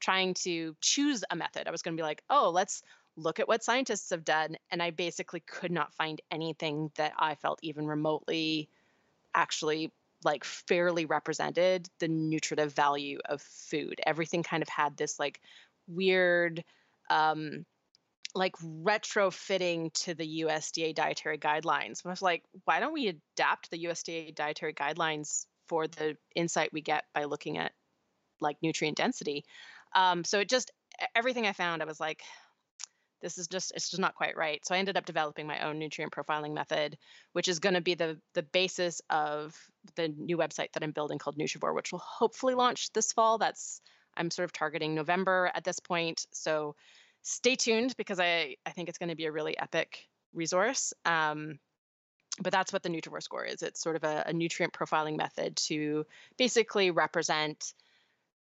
[0.00, 1.68] trying to choose a method.
[1.68, 2.82] I was going to be like, oh, let's
[3.16, 4.56] look at what scientists have done.
[4.70, 8.68] And I basically could not find anything that I felt even remotely
[9.34, 9.92] actually
[10.26, 14.00] like fairly represented the nutritive value of food.
[14.04, 15.40] Everything kind of had this like
[15.86, 16.64] weird
[17.08, 17.64] um
[18.34, 22.04] like retrofitting to the USDA dietary guidelines.
[22.04, 26.82] I was like, why don't we adapt the USDA dietary guidelines for the insight we
[26.82, 27.72] get by looking at
[28.40, 29.44] like nutrient density?
[29.94, 30.72] Um, so it just
[31.14, 32.22] everything I found, I was like,
[33.22, 34.64] this is just it's just not quite right.
[34.66, 36.96] So I ended up developing my own nutrient profiling method,
[37.32, 39.56] which is going to be the the basis of
[39.94, 43.38] the new website that I'm building called Nutrivore, which will hopefully launch this fall.
[43.38, 43.80] That's
[44.16, 46.26] I'm sort of targeting November at this point.
[46.32, 46.74] So
[47.22, 50.92] stay tuned because I I think it's going to be a really epic resource.
[51.04, 51.58] Um,
[52.40, 53.62] but that's what the Nutrivore score is.
[53.62, 56.04] It's sort of a, a nutrient profiling method to
[56.36, 57.72] basically represent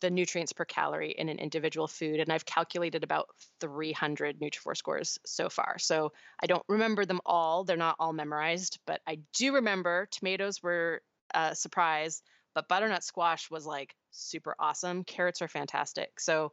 [0.05, 2.19] the nutrients per calorie in an individual food.
[2.19, 3.27] And I've calculated about
[3.59, 5.79] 300 Nutrivore scores so far.
[5.79, 7.63] So I don't remember them all.
[7.63, 11.01] They're not all memorized, but I do remember tomatoes were
[11.33, 12.21] a surprise,
[12.53, 15.03] but butternut squash was like super awesome.
[15.05, 16.19] Carrots are fantastic.
[16.19, 16.51] So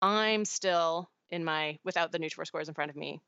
[0.00, 3.20] I'm still in my, without the Nutrivore scores in front of me,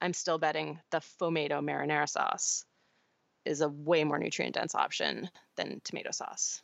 [0.00, 2.64] I'm still betting the Fomato marinara sauce
[3.44, 6.60] is a way more nutrient dense option than tomato sauce.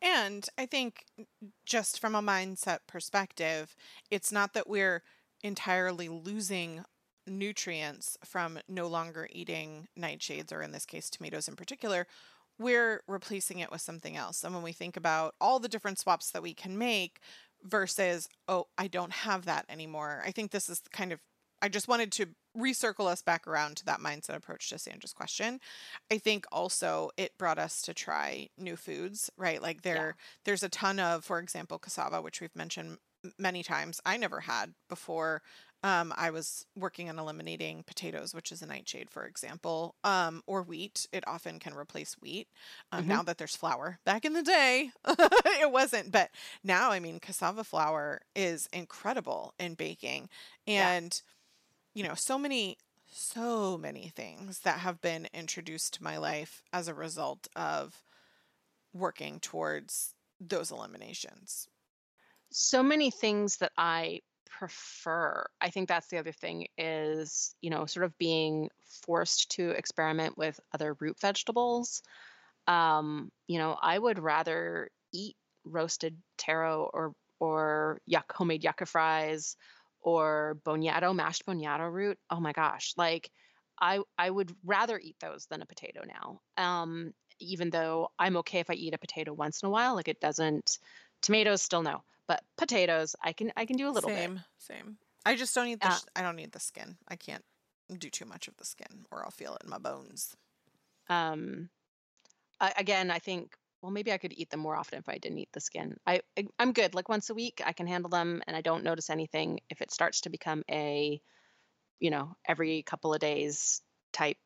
[0.00, 1.04] And I think
[1.66, 3.74] just from a mindset perspective,
[4.10, 5.02] it's not that we're
[5.42, 6.84] entirely losing
[7.26, 12.06] nutrients from no longer eating nightshades, or in this case, tomatoes in particular.
[12.58, 14.42] We're replacing it with something else.
[14.42, 17.20] And when we think about all the different swaps that we can make
[17.62, 21.20] versus, oh, I don't have that anymore, I think this is kind of,
[21.60, 25.60] I just wanted to recircle us back around to that mindset approach to Sandra's question.
[26.10, 29.60] I think also it brought us to try new foods, right?
[29.62, 32.98] Like there there's a ton of, for example, cassava, which we've mentioned
[33.38, 34.00] many times.
[34.06, 35.42] I never had before.
[35.84, 40.62] Um, I was working on eliminating potatoes, which is a nightshade, for example, um, or
[40.62, 41.06] wheat.
[41.12, 42.48] It often can replace wheat.
[42.90, 46.30] Um, Now that there's flour, back in the day, it wasn't, but
[46.64, 50.28] now, I mean, cassava flour is incredible in baking,
[50.66, 50.88] Yeah.
[51.98, 52.78] You know, so many,
[53.10, 58.04] so many things that have been introduced to my life as a result of
[58.92, 61.68] working towards those eliminations.
[62.50, 65.46] so many things that I prefer.
[65.60, 68.70] I think that's the other thing is, you know, sort of being
[69.06, 72.02] forced to experiment with other root vegetables.
[72.66, 79.56] Um, you know, I would rather eat roasted taro or or yuck homemade yucca fries
[80.08, 82.18] or boniato mashed boniato root.
[82.30, 83.30] Oh my gosh, like
[83.80, 86.40] I I would rather eat those than a potato now.
[86.56, 90.08] Um, even though I'm okay if I eat a potato once in a while, like
[90.08, 90.78] it doesn't.
[91.20, 94.42] Tomatoes still no, but potatoes I can I can do a little same, bit.
[94.58, 94.76] Same.
[94.76, 94.98] Same.
[95.26, 95.88] I just don't eat the.
[95.88, 96.96] Uh, I don't need the skin.
[97.08, 97.44] I can't
[97.98, 100.36] do too much of the skin, or I'll feel it in my bones.
[101.08, 101.70] Um,
[102.60, 105.38] I, again, I think well maybe I could eat them more often if I didn't
[105.38, 105.96] eat the skin.
[106.06, 106.94] I, I I'm good.
[106.94, 109.60] Like once a week I can handle them and I don't notice anything.
[109.70, 111.20] If it starts to become a,
[112.00, 114.38] you know, every couple of days type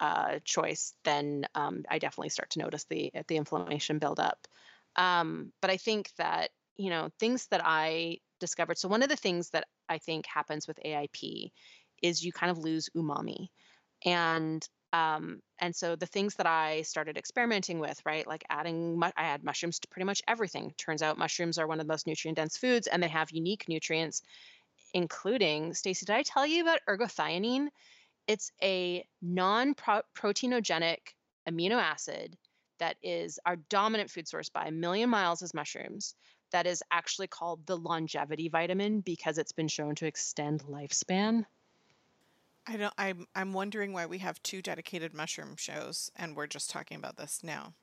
[0.00, 4.46] uh, choice, then um, I definitely start to notice the the inflammation build up.
[4.96, 8.78] Um, but I think that you know things that I discovered.
[8.78, 11.52] So one of the things that I think happens with AIP
[12.02, 13.48] is you kind of lose umami,
[14.04, 19.06] and um, and so the things that I started experimenting with, right, like adding, mu-
[19.16, 20.72] I add mushrooms to pretty much everything.
[20.78, 23.64] Turns out mushrooms are one of the most nutrient dense foods, and they have unique
[23.68, 24.22] nutrients,
[24.92, 25.74] including.
[25.74, 27.66] Stacy, did I tell you about ergothioneine?
[28.28, 30.98] It's a non-proteinogenic
[31.48, 32.36] amino acid
[32.78, 36.14] that is our dominant food source by a million miles as mushrooms.
[36.52, 41.46] That is actually called the longevity vitamin because it's been shown to extend lifespan.
[42.66, 42.94] I don't.
[42.96, 43.26] I'm.
[43.34, 47.40] I'm wondering why we have two dedicated mushroom shows, and we're just talking about this
[47.42, 47.74] now.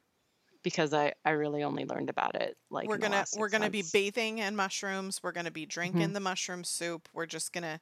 [0.63, 4.39] because I, I really only learned about it like we're gonna we're gonna be bathing
[4.39, 5.19] in mushrooms.
[5.23, 6.13] We're gonna be drinking Mhm.
[6.13, 7.09] the mushroom soup.
[7.13, 7.79] We're just gonna.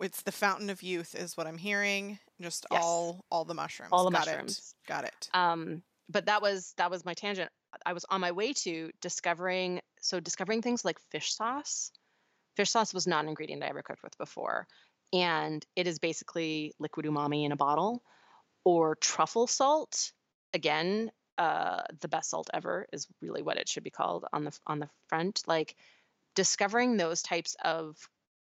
[0.00, 2.18] It's the fountain of youth, is what I'm hearing.
[2.40, 2.82] Just Yes.
[2.84, 3.90] all all the mushrooms.
[3.92, 4.74] All the Got mushrooms.
[4.84, 4.88] it.
[4.88, 5.28] Got it.
[5.34, 7.50] um but that was that was my tangent
[7.84, 11.90] i was on my way to discovering so discovering things like fish sauce
[12.54, 14.68] fish sauce was not an ingredient i ever cooked with before
[15.12, 18.02] and it is basically liquid umami in a bottle
[18.64, 20.12] or truffle salt.
[20.54, 24.58] Again uh the best salt ever is really what it should be called on the
[24.66, 25.42] on the front.
[25.46, 25.76] Like
[26.34, 27.96] discovering those types of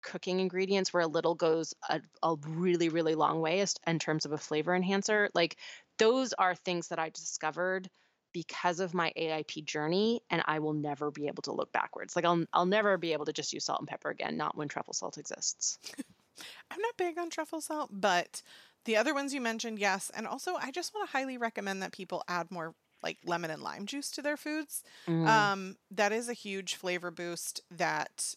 [0.03, 4.32] cooking ingredients where a little goes a, a really really long way in terms of
[4.32, 5.57] a flavor enhancer like
[5.98, 7.90] those are things that i discovered
[8.32, 12.16] because of my aip journey and i will never be able to look backwards.
[12.16, 14.68] Like i'll, I'll never be able to just use salt and pepper again not when
[14.68, 15.78] truffle salt exists
[16.70, 18.43] I'm not big on truffle salt, but
[18.85, 20.11] the other ones you mentioned, yes.
[20.11, 23.62] And also, I just want to highly recommend that people add more like lemon and
[23.62, 24.83] lime juice to their foods.
[25.09, 25.51] Mm.
[25.53, 28.35] Um, that is a huge flavor boost that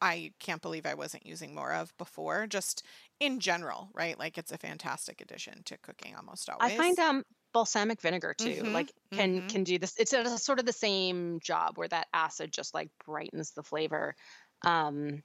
[0.00, 2.84] I can't believe I wasn't using more of before, just
[3.20, 4.18] in general, right?
[4.18, 6.60] Like it's a fantastic addition to cooking almost always.
[6.60, 9.42] i find um balsamic vinegar too Mhm, like can mhm.
[9.42, 12.90] can do this it's a, sort of the same job where that acid just like
[13.04, 14.14] brightens the flavor
[14.64, 15.22] um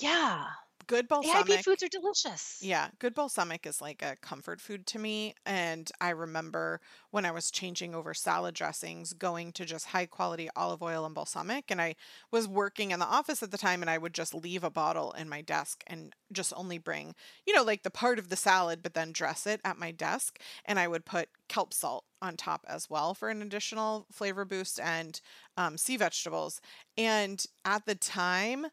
[0.00, 0.46] yeah
[0.86, 1.64] good aip balsamic.
[1.64, 5.34] foods are delicious Yeah, good balsamic is like a comfort food to me.
[5.44, 6.80] And I remember
[7.10, 11.14] when I was changing over salad dressings, going to just high quality olive oil and
[11.14, 11.70] balsamic.
[11.70, 11.96] And I
[12.30, 15.12] was working in the office at the time, and I would just leave a bottle
[15.12, 17.14] in my desk and just only bring,
[17.46, 20.38] you know, like the part of the salad, but then dress it at my desk.
[20.64, 24.78] And I would put kelp salt on top as well for an additional flavor boost
[24.78, 25.20] and
[25.56, 26.60] um, sea vegetables.
[26.96, 28.66] And at the time,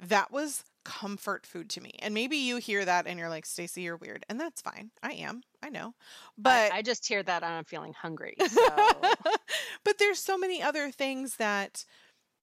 [0.00, 1.92] that was comfort food to me.
[1.98, 4.24] And maybe you hear that and you're like, Stacy, you're weird.
[4.30, 4.90] And that's fine.
[5.02, 5.42] I am.
[5.62, 5.92] I know.
[6.38, 9.02] But I, I just hear that and i'm feeling hungry so
[9.84, 11.84] but there's so many other things that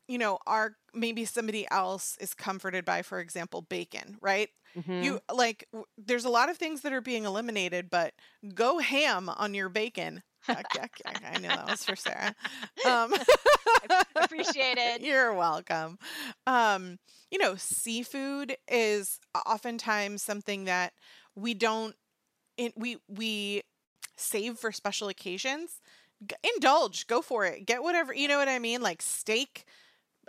[0.08, 5.04] you know are maybe somebody else is comforted by for example bacon right mhm.
[5.04, 8.14] you like w- there's a lot of things that are being eliminated but
[8.54, 11.22] go ham on your bacon Yuck, yuck, yuck.
[11.34, 12.36] i knew that was for sarah.
[12.86, 13.14] Um
[14.16, 15.02] appreciate it.
[15.02, 15.98] you're welcome.
[16.48, 17.00] Um
[17.32, 20.93] you know seafood is oftentimes something that
[21.36, 21.96] we don't
[22.58, 23.62] in, we we
[24.16, 25.82] save for special occasions.
[26.28, 27.66] G- indulge go for it.
[27.66, 28.82] Get whatever you know what i mean?
[28.82, 29.66] Like steak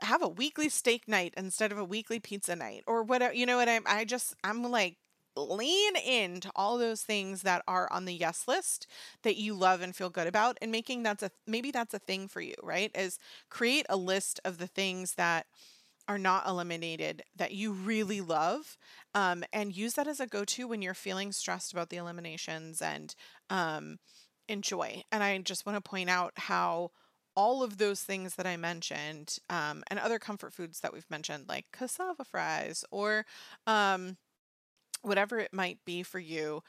[0.02, 3.56] have a weekly steak night instead of a weekly pizza night or whatever you know
[3.56, 4.96] what i'm i just i'm like
[5.36, 8.86] lean into all those things that are on the yes list
[9.22, 12.28] that you love and feel good about and making that's a maybe that's a thing
[12.28, 13.18] for you right is
[13.50, 15.46] create a list of the things that
[16.08, 18.76] are not eliminated that you really love
[19.14, 23.14] um, and use that as a go-to when you're feeling stressed about the eliminations and
[23.50, 23.98] um,
[24.48, 25.02] enjoy.
[25.10, 26.90] And i just want to point out how
[27.34, 31.44] all of those things that i mentioned um, and other comfort foods that we've mentioned
[31.48, 33.26] like cassava fries or
[33.66, 34.16] um,
[35.06, 36.62] whatever it might be for you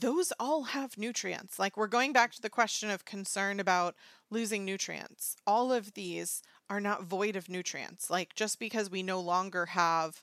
[0.00, 1.58] those all have nutrients.
[1.58, 3.94] Like we're going back to the question of concern about
[4.30, 5.36] losing nutrients.
[5.46, 8.10] All of these are not void of nutrients.
[8.10, 10.22] Like just because we no longer have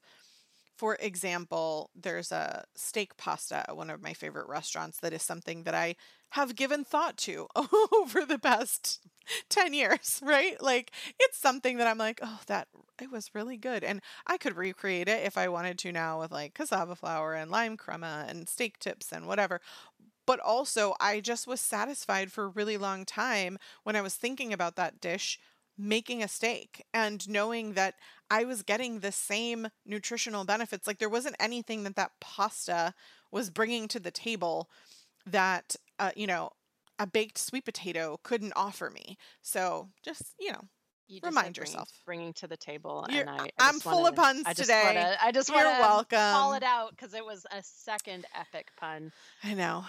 [0.78, 5.62] for example, there's a steak pasta at one of my favorite restaurants that is something
[5.62, 5.95] that I
[6.32, 7.47] have given thought to
[7.93, 8.99] over the past
[9.49, 10.61] 10 years, right?
[10.61, 12.67] Like it's something that I'm like, oh, that
[13.01, 13.84] it was really good.
[13.84, 17.49] And I could recreate it if I wanted to now with like cassava flour and
[17.51, 19.59] lime crema and steak tips and whatever.
[20.25, 24.53] But also, I just was satisfied for a really long time when I was thinking
[24.53, 25.39] about that dish
[25.77, 27.95] making a steak and knowing that
[28.29, 30.86] I was getting the same nutritional benefits.
[30.86, 32.93] Like there wasn't anything that that pasta
[33.32, 34.69] was bringing to the table
[35.25, 36.51] that, uh, you know,
[37.02, 39.18] a baked sweet potato couldn't offer me.
[39.41, 40.62] So just, you know,
[41.08, 41.89] You just Remind bringing- yourself.
[42.06, 44.54] bringing to the table, You're- and I, I I'm just full wanna- of puns I
[44.54, 44.84] today.
[44.86, 48.70] Wanna, I just want to welcome call it out because it was a second epic
[48.78, 49.12] pun.
[49.43, 49.84] I know.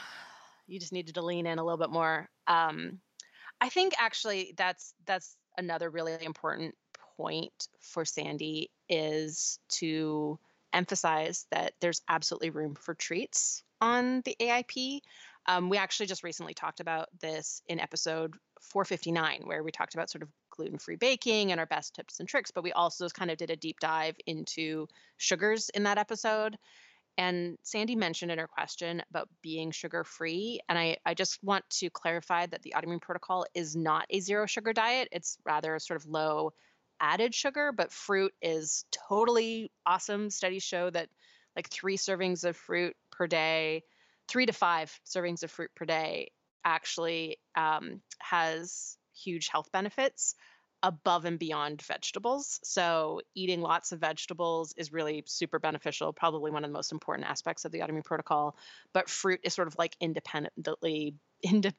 [0.67, 2.29] you just needed to lean in a little bit more.
[2.49, 3.01] Um,
[3.61, 6.75] I think actually that's that's another really important
[7.17, 10.41] point for Sandy is to
[10.73, 15.01] emphasize that there's absolutely room for treats on the AIP.
[15.47, 20.11] Um, we actually just recently talked about this in episode 459, where we talked about
[20.11, 23.31] sort of gluten free baking and our best tips and tricks, but we also kind
[23.31, 24.87] of did a deep dive into
[25.17, 26.57] sugars in that episode.
[27.19, 30.61] And Sandy mentioned in her question about being sugar free.
[30.69, 34.47] And I, I just want to clarify that the autoimmune protocol is not a zero
[34.47, 35.09] sugar diet.
[35.13, 36.53] It's rather a sort of low
[37.01, 40.31] added sugar, but fruit is totally awesome.
[40.31, 41.09] Studies show that
[41.55, 43.83] like three servings of fruit per day,
[44.29, 46.33] three to five servings of fruit per day
[46.65, 50.35] actually um, has huge health benefits
[50.83, 52.59] above and beyond vegetables.
[52.65, 57.29] So, eating lots of vegetables is really super beneficial, probably one of the most important
[57.29, 58.57] aspects of the autoimmune protocol.
[58.93, 61.75] But fruit is sort of like independently inde-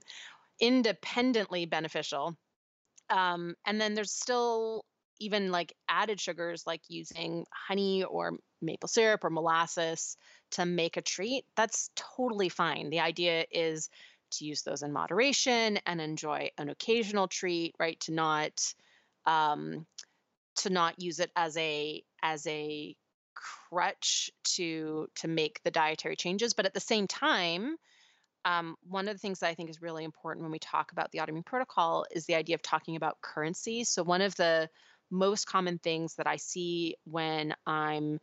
[0.60, 2.38] independently beneficial.
[3.10, 4.86] Um, and then there's still
[5.20, 10.18] even like added sugars like using honey or maple syrup or molasses
[10.52, 11.46] to make a treat.
[11.56, 12.90] That's totally fine.
[12.90, 13.90] The idea is
[14.32, 18.00] to use those in moderation and enjoy an occasional treat, right?
[18.02, 18.74] To not
[19.26, 19.86] um,
[20.58, 22.96] to not use it as a as a
[23.34, 27.76] crutch to to make the dietary changes but at the same time
[28.46, 31.12] um, one of the things that i think is really important when we talk about
[31.12, 34.70] the autoimmune protocol is the idea of talking about currency so one of the
[35.14, 38.20] most common things that i see when i'm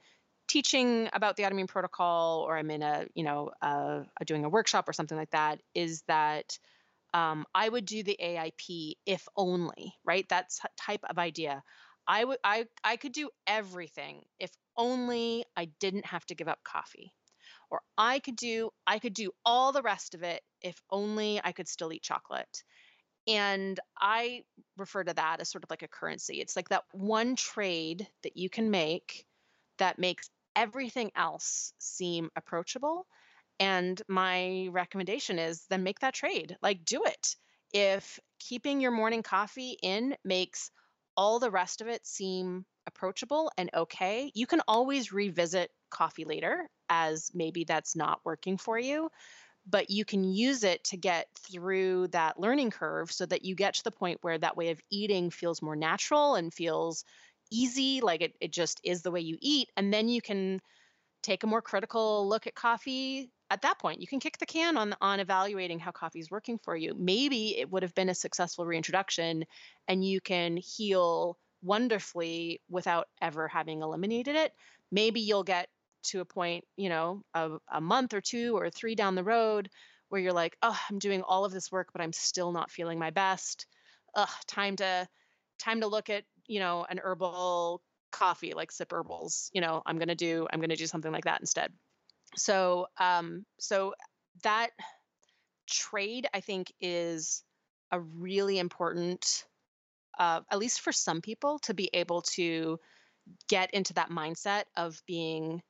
[0.49, 4.88] teaching about the autoimmune protocol or i'm in a you know uh, doing a workshop
[4.88, 6.59] or something like that is that
[7.14, 10.26] um, I would do the AIP if only, right?
[10.28, 11.62] That's type of idea.
[12.07, 16.62] I would I I could do everything if only I didn't have to give up
[16.64, 17.12] coffee.
[17.70, 21.53] Or I could do I could do all the rest of it if only I
[21.53, 22.62] could still eat chocolate.
[23.31, 24.45] And I
[24.76, 26.41] refer to that as sort of like a currency.
[26.41, 29.26] It's like that one trade that you can make
[29.78, 33.07] that makes everything else seem approachable
[33.61, 36.57] and my recommendation is then make that trade.
[36.62, 37.37] Like, do it.
[37.72, 40.70] If keeping your morning coffee in makes
[41.16, 46.68] all the rest of it seem approachable and okay, you can always revisit coffee later
[46.89, 49.11] as maybe that's not working for you.
[49.71, 53.75] But you can use it to get through that learning curve so that you get
[53.75, 57.05] to the point where that way of eating feels more natural and feels
[57.53, 59.68] easy, like it, it just is the way you eat.
[59.77, 60.61] And then you can
[61.23, 64.77] take a more critical look at coffee at that point you can kick the can
[64.77, 68.14] on on evaluating how coffee is working for you maybe it would have been a
[68.14, 69.45] successful reintroduction
[69.89, 74.53] and you can heal wonderfully without ever having eliminated it
[74.91, 75.68] maybe you'll get
[76.03, 79.68] to a point you know a, a month or two or three down the road
[80.09, 82.98] where you're like oh i'm doing all of this work but i'm still not feeling
[82.98, 83.66] my best.
[84.14, 85.07] Ugh, time to
[85.59, 89.98] time to look at you know an herbal coffee like sip herbals you know i'm
[89.98, 91.72] to do i'm to do something like that instead.
[92.36, 93.94] So um so
[94.42, 94.70] that
[95.68, 97.44] trade i think is
[97.92, 99.44] a really important
[100.18, 102.78] uh, at least for some people to be able to
[103.48, 105.62] get into that mindset of being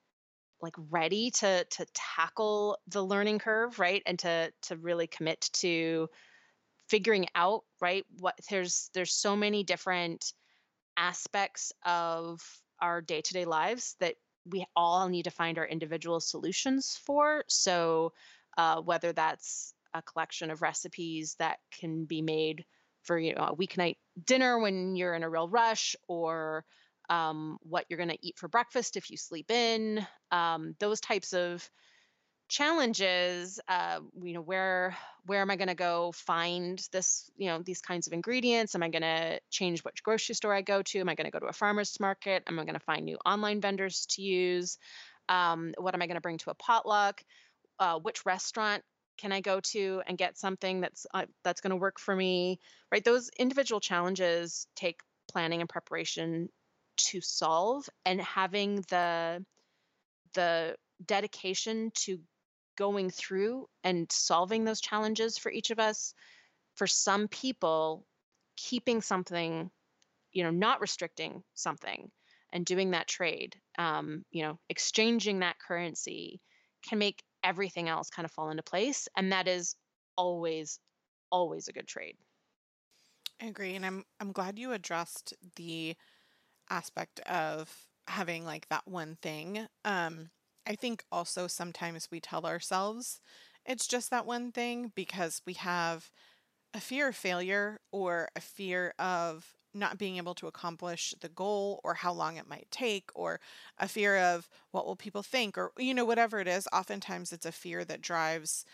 [0.62, 6.08] like ready to to tackle the learning curve right and to to really commit to
[6.88, 10.32] figuring out right what there's there's so many different
[10.96, 12.40] aspects of
[12.80, 17.44] our day-to-day lives that we all need to find our individual solutions for.
[17.48, 18.12] So,
[18.56, 22.64] uh, whether that's a collection of recipes that can be made
[23.02, 26.64] for you know a weeknight dinner when you're in a real rush, or
[27.10, 31.34] um, what you're going to eat for breakfast if you sleep in, um, those types
[31.34, 31.68] of
[32.48, 34.96] challenges uh, you know where
[35.26, 38.82] where am i going to go find this you know these kinds of ingredients am
[38.82, 41.38] i going to change which grocery store i go to am i going to go
[41.38, 44.78] to a farmer's market am i going to find new online vendors to use
[45.28, 47.22] um, what am i going to bring to a potluck
[47.78, 48.82] uh, which restaurant
[49.18, 52.58] can I go to and get something that's uh, that's going to work for me?
[52.90, 53.04] Right?
[53.04, 55.00] Those individual challenges take
[55.30, 56.48] planning and preparation
[56.96, 59.44] to solve and having the
[60.34, 62.20] the dedication to
[62.76, 66.14] going through and solving those challenges for each of us
[66.76, 68.06] for some people
[68.56, 69.70] keeping something
[70.32, 72.10] you know not restricting something
[72.52, 76.40] and doing that trade um, you know exchanging that currency
[76.88, 79.74] can make everything else kind of fall into place and that is
[80.16, 80.78] always
[81.30, 82.16] always a good trade.
[83.40, 85.96] I agree, and I'm I'm glad you addressed the
[86.70, 89.66] aspect of having like that one thing.
[89.84, 90.30] Um,
[90.66, 93.20] I think also sometimes we tell ourselves
[93.66, 96.10] it's just that one thing because we have
[96.74, 101.80] a fear of failure or a fear of not being able to accomplish the goal
[101.84, 103.40] or how long it might take or
[103.78, 107.46] a fear of what will people think or you know whatever it is oftentimes it's
[107.46, 108.64] a fear that drives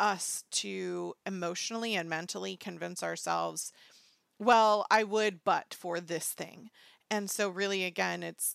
[0.00, 3.72] us to emotionally and mentally convince ourselves
[4.38, 6.70] well i would but for this thing
[7.10, 8.54] and so really again it's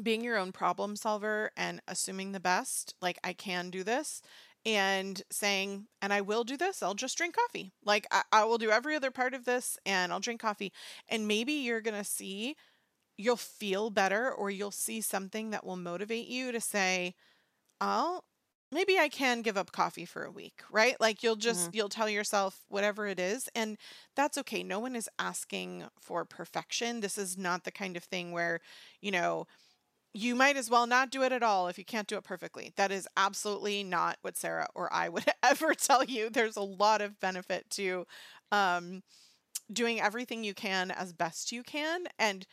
[0.00, 4.22] being your own problem solver and assuming the best like i can do this
[4.68, 7.72] and saying, and I will do this, I'll just drink coffee.
[7.84, 10.72] Like I, I will do every other part of this and I'll drink coffee.
[11.08, 12.56] And maybe you're going to see,
[13.16, 17.14] you'll feel better or you'll see something that will motivate you to say,
[17.80, 18.22] oh,
[18.70, 20.98] maybe I can give up coffee for a week, right?
[21.00, 21.74] Like you'll just, Mhm.
[21.74, 23.48] you'll tell yourself whatever it is.
[23.54, 23.78] And
[24.16, 24.62] that's okay.
[24.62, 27.00] No one is asking for perfection.
[27.00, 28.60] This is not the kind of thing where,
[29.00, 29.46] you know,
[30.14, 32.72] you might as well not do it at all if you can't do it perfectly.
[32.76, 36.30] That is absolutely not what Sarah or I would ever tell you.
[36.30, 38.06] There's a lot of benefit to
[38.52, 39.02] um,
[39.72, 42.06] doing everything you can as best you can.
[42.18, 42.46] And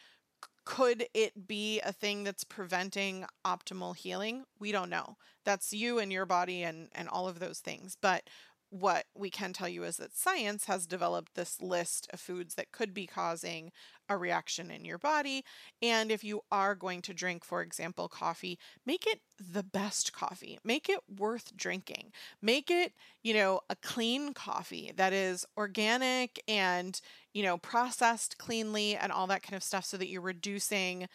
[0.65, 4.45] could it be a thing that's preventing optimal healing?
[4.59, 5.17] We don't know.
[5.43, 7.95] That's you and your body and, and all of those things.
[8.01, 8.23] But
[8.69, 12.71] what we can tell you is that science has developed this list of foods that
[12.71, 13.71] could be causing
[14.09, 15.43] a reaction in your body.
[15.81, 20.59] And if you are going to drink, for example, coffee, make it the best coffee.
[20.63, 22.11] Make it worth drinking.
[22.41, 22.93] Make it,
[23.23, 26.99] you know, a clean coffee that is organic and,
[27.33, 31.07] you know, processed cleanly and all that kind of stuff so that you're reducing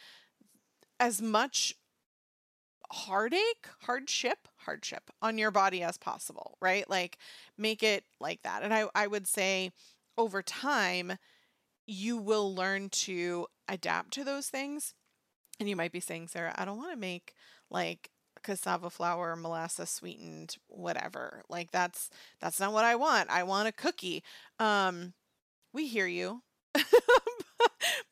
[0.99, 1.75] as much
[2.91, 6.89] heartache, hardship, hardship on your body as possible, right?
[6.89, 7.19] Like
[7.57, 8.63] make it like that.
[8.63, 9.71] And I, I would say
[10.19, 11.15] over time,
[11.87, 14.95] you will learn to adapt to those things.
[15.59, 17.35] And you might be saying, Sarah, I don't want to make
[17.71, 18.11] like
[18.43, 21.43] cassava flour, molasses sweetened, whatever.
[21.49, 22.11] Like that's
[22.41, 23.31] that's not what I want.
[23.31, 24.23] I want a cookie.
[24.59, 25.15] Um,
[25.73, 26.43] we hear you.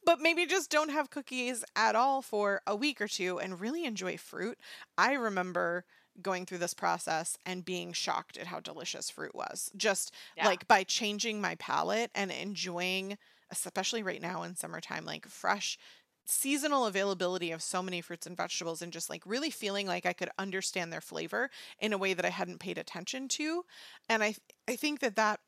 [0.09, 3.85] but maybe just don't have cookies at all for a week or two and really
[3.85, 4.59] enjoy fruit.
[4.97, 5.85] I remember
[6.23, 9.71] going through this process and being shocked at how delicious fruit was.
[9.77, 10.49] Just Yeah.
[10.49, 13.19] like by changing my palate and enjoying,
[13.51, 15.77] especially right now in summertime, like fresh
[16.25, 20.15] seasonal availability of so many fruits and vegetables and just like really feeling like I
[20.15, 23.65] could understand their flavor in a way that I hadn't paid attention to.
[24.09, 24.37] And I
[24.67, 25.41] I think that that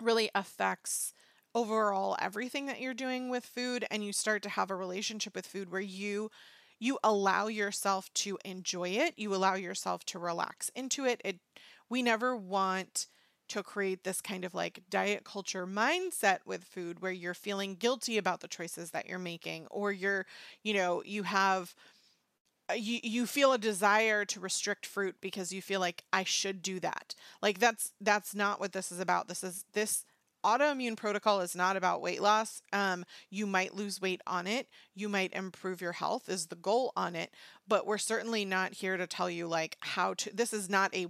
[0.00, 1.14] really affects
[1.54, 5.46] overall everything that you're doing with food and you start to have a relationship with
[5.46, 6.30] food where you
[6.80, 11.38] you allow yourself to enjoy it you allow yourself to relax into it it
[11.88, 13.06] we never want
[13.48, 18.16] to create this kind of like diet culture mindset with food where you're feeling guilty
[18.16, 20.26] about the choices that you're making or you're
[20.62, 21.74] you know you have
[22.70, 26.62] uh, you you feel a desire to restrict fruit because you feel like I should
[26.62, 27.14] do that.
[27.42, 29.28] Like that's that's not what this is about.
[29.28, 30.04] This is this
[30.44, 32.62] autoimmune protocol is not about weight loss.
[32.72, 34.68] Um you might lose weight on it.
[34.94, 37.30] You might improve your health is the goal on it,
[37.66, 41.08] but we're certainly not here to tell you like how to this is not a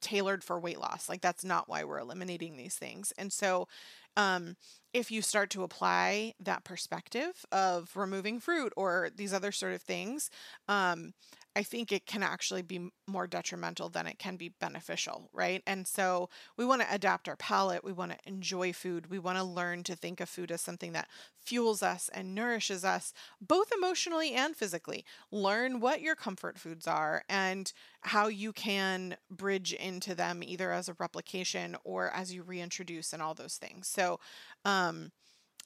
[0.00, 1.08] tailored for weight loss.
[1.08, 3.12] Like that's not why we're eliminating these things.
[3.16, 3.68] And so
[4.16, 4.56] um
[4.92, 9.82] if you start to apply that perspective of removing fruit or these other sort of
[9.82, 10.30] things,
[10.68, 11.14] um,
[11.56, 15.62] I think it can actually be more detrimental than it can be beneficial, right?
[15.66, 17.84] And so we want to adapt our palate.
[17.84, 19.08] We want to enjoy food.
[19.08, 21.08] We want to learn to think of food as something that
[21.40, 25.04] fuels us and nourishes us, both emotionally and physically.
[25.30, 30.88] Learn what your comfort foods are and how you can bridge into them either as
[30.88, 33.86] a replication or as you reintroduce and all those things.
[33.88, 34.18] So,
[34.64, 35.12] um,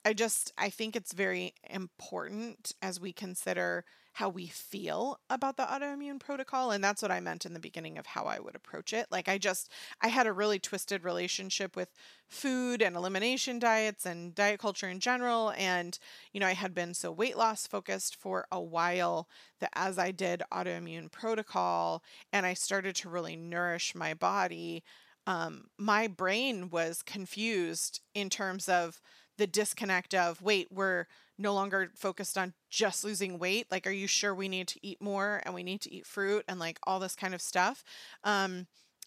[0.04, 3.84] I just I think it's very important as we consider
[4.18, 7.98] how we feel about the autoimmune protocol and that's what I meant in the beginning
[7.98, 9.06] of how I would approach it.
[9.12, 11.90] Like I just I had a really twisted relationship with
[12.26, 16.00] food and elimination diets and diet culture in general and
[16.32, 19.28] you know I had been so weight loss focused for a while
[19.60, 22.02] that as I did autoimmune protocol
[22.32, 24.82] and I started to really nourish my body
[25.28, 29.00] um, my brain was confused in terms of
[29.36, 31.06] the disconnect of wait we're
[31.38, 35.00] no longer focused on just losing weight like are you sure we need to eat
[35.00, 37.84] more and we need to eat fruit and like all this kind of stuff?
[38.24, 38.66] Um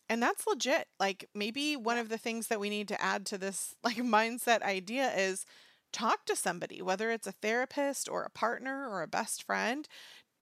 [0.10, 0.88] and that's legit.
[1.00, 4.62] Like maybe one of the things that we need to add to this like mindset
[4.62, 5.46] idea is
[5.94, 9.88] talk to somebody whether it's a therapist or a partner or a best friend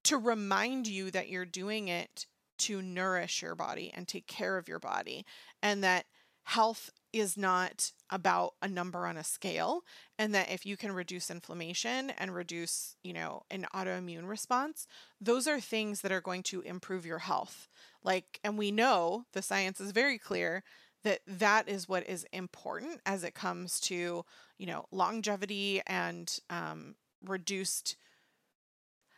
[0.03, 2.27] to remind you that you're doing it
[2.59, 5.25] to nourish your body and take care of your body
[5.63, 6.05] and that
[6.43, 9.83] health is not about a number on a scale
[10.17, 14.87] and that if you can reduce inflammation and reduce, you know, an autoimmune response,
[15.19, 17.67] those are things that are going to improve your health.
[18.03, 20.63] Like and we know the science is very clear
[21.03, 24.25] that that is what is important as it comes to,
[24.57, 27.95] you know, longevity and um, reduced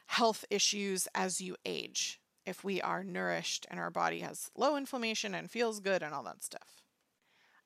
[0.08, 5.34] health issues as you age if we are nourished and our body has low inflammation
[5.34, 6.81] and feels good and all that stuff.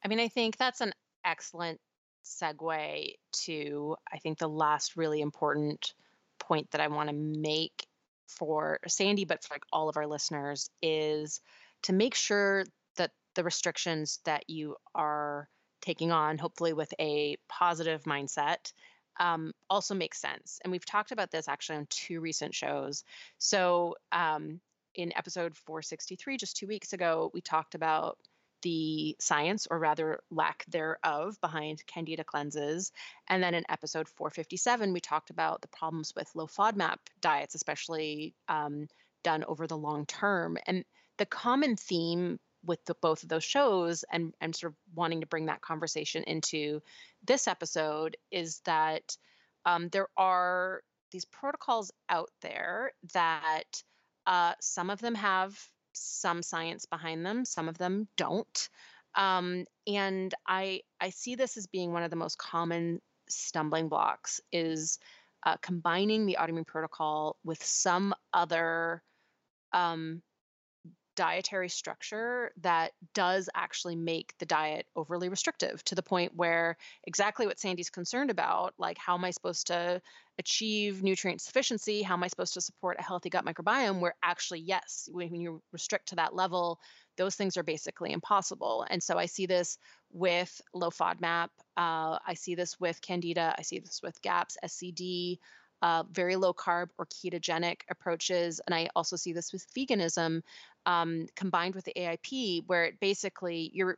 [0.05, 0.93] I mean, I think that's an
[1.25, 1.79] excellent
[2.23, 5.95] segue to, I think, the last really important
[6.39, 7.87] point that I want to make
[8.27, 11.41] for Sandy, but for like all of our listeners is
[11.83, 12.65] to make sure
[12.97, 15.49] that the restrictions that you are
[15.81, 18.73] taking on, hopefully with a positive mindset,
[19.19, 20.59] um, also make sense.
[20.63, 23.03] And we've talked about this actually on two recent shows.
[23.39, 24.61] So um,
[24.93, 28.19] in episode 463, just two weeks ago, we talked about
[28.65, 32.91] the science, or rather lack thereof, behind candida cleanses.
[33.27, 38.33] And then in episode 457, we talked about the problems with low FODMAP diets, especially
[38.49, 38.87] um,
[39.23, 40.57] done over the long term.
[40.65, 40.83] And
[41.17, 45.27] the common theme with the, both of those shows and, and sort of wanting to
[45.27, 46.81] bring that conversation into
[47.23, 49.15] this episode is that
[49.67, 53.83] um, there are these protocols out there that
[54.25, 55.55] uh, some of them have
[55.95, 58.69] some science behind them, some of them don't.
[59.15, 64.41] Um, and I I see this as being one of the most common stumbling blocks
[64.51, 64.99] is
[65.45, 69.01] uh, combining the autoimmune protocol with some other
[69.73, 70.21] um,
[71.15, 77.47] dietary structure that does actually make the diet overly restrictive to the point where exactly
[77.47, 80.01] what Sandy's concerned about, like how am I supposed to
[80.37, 82.01] achieve nutrient sufficiency?
[82.01, 83.99] How am I supposed to support a healthy gut microbiome?
[83.99, 86.79] Where actually, yes, when, you restrict to that level,
[87.17, 88.85] those things are basically impossible.
[88.89, 89.77] And so I see this
[90.11, 91.49] with low FODMAP.
[91.77, 93.55] Uh, I see this with Candida.
[93.57, 95.37] I see this with GAPS, SCD
[95.81, 98.61] uh, very low carb or ketogenic approaches.
[98.65, 100.41] And I also see this with veganism
[100.85, 103.97] um, combined with the AIP, where it basically you're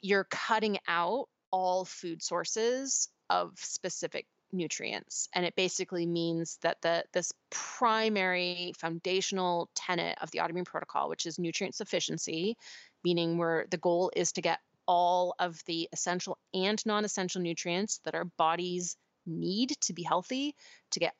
[0.00, 7.04] you're cutting out all food sources of specific nutrients and it basically means that the
[7.12, 12.56] this primary foundational tenet of the autoimmune protocol which is nutrient sufficiency
[13.04, 18.14] meaning where the goal is to get all of the essential and non-essential nutrients that
[18.14, 18.96] our bodies
[19.26, 20.54] need to be healthy
[20.90, 21.14] to get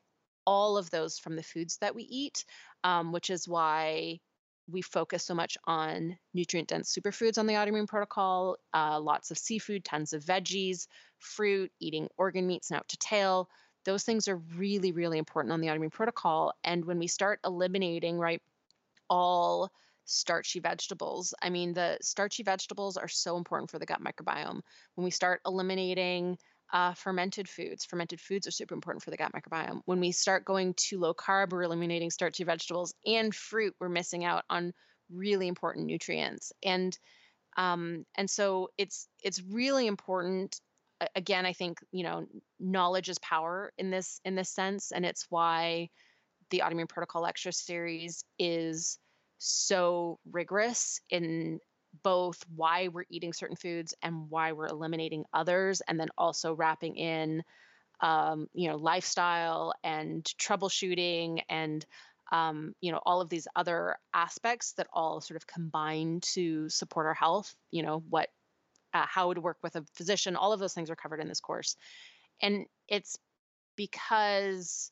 [0.45, 2.43] all of those from the foods that we eat,
[2.83, 4.19] um, which is why
[4.71, 9.37] we focus so much on nutrient dense superfoods on the autoimmune protocol, uh, lots of
[9.37, 13.49] seafood, tons of veggies, fruit, eating organ meats snout to tail.
[13.85, 16.53] Those things are really, really important on the autoimmune protocol.
[16.63, 18.41] And when we start eliminating, right,
[19.09, 19.71] all
[20.05, 24.61] starchy vegetables, I mean, the starchy vegetables are so important for the gut microbiome.
[24.95, 26.37] When we start eliminating
[26.71, 27.85] uh, fermented foods.
[27.85, 29.81] Fermented foods are super important for the gut microbiome.
[29.85, 33.75] When we start going to low carb, we're eliminating starchy vegetables and fruit.
[33.79, 34.73] We're missing out on
[35.11, 36.51] really important nutrients.
[36.63, 36.97] And
[37.57, 40.59] um, and so it's it's really important.
[41.15, 42.27] Again, I think you know
[42.59, 45.89] knowledge is power in this in this sense, and it's why
[46.51, 48.99] the autoimmune protocol lecture series is
[49.39, 51.59] so rigorous in
[52.03, 56.95] both why we're eating certain foods and why we're eliminating others, and then also wrapping
[56.95, 57.43] in,
[58.01, 61.85] um, you know, lifestyle and troubleshooting and
[62.31, 67.05] um, you know all of these other aspects that all sort of combine to support
[67.05, 67.55] our health.
[67.71, 68.29] You know what,
[68.93, 70.35] uh, how to work with a physician.
[70.35, 71.75] All of those things are covered in this course,
[72.41, 73.17] and it's
[73.75, 74.91] because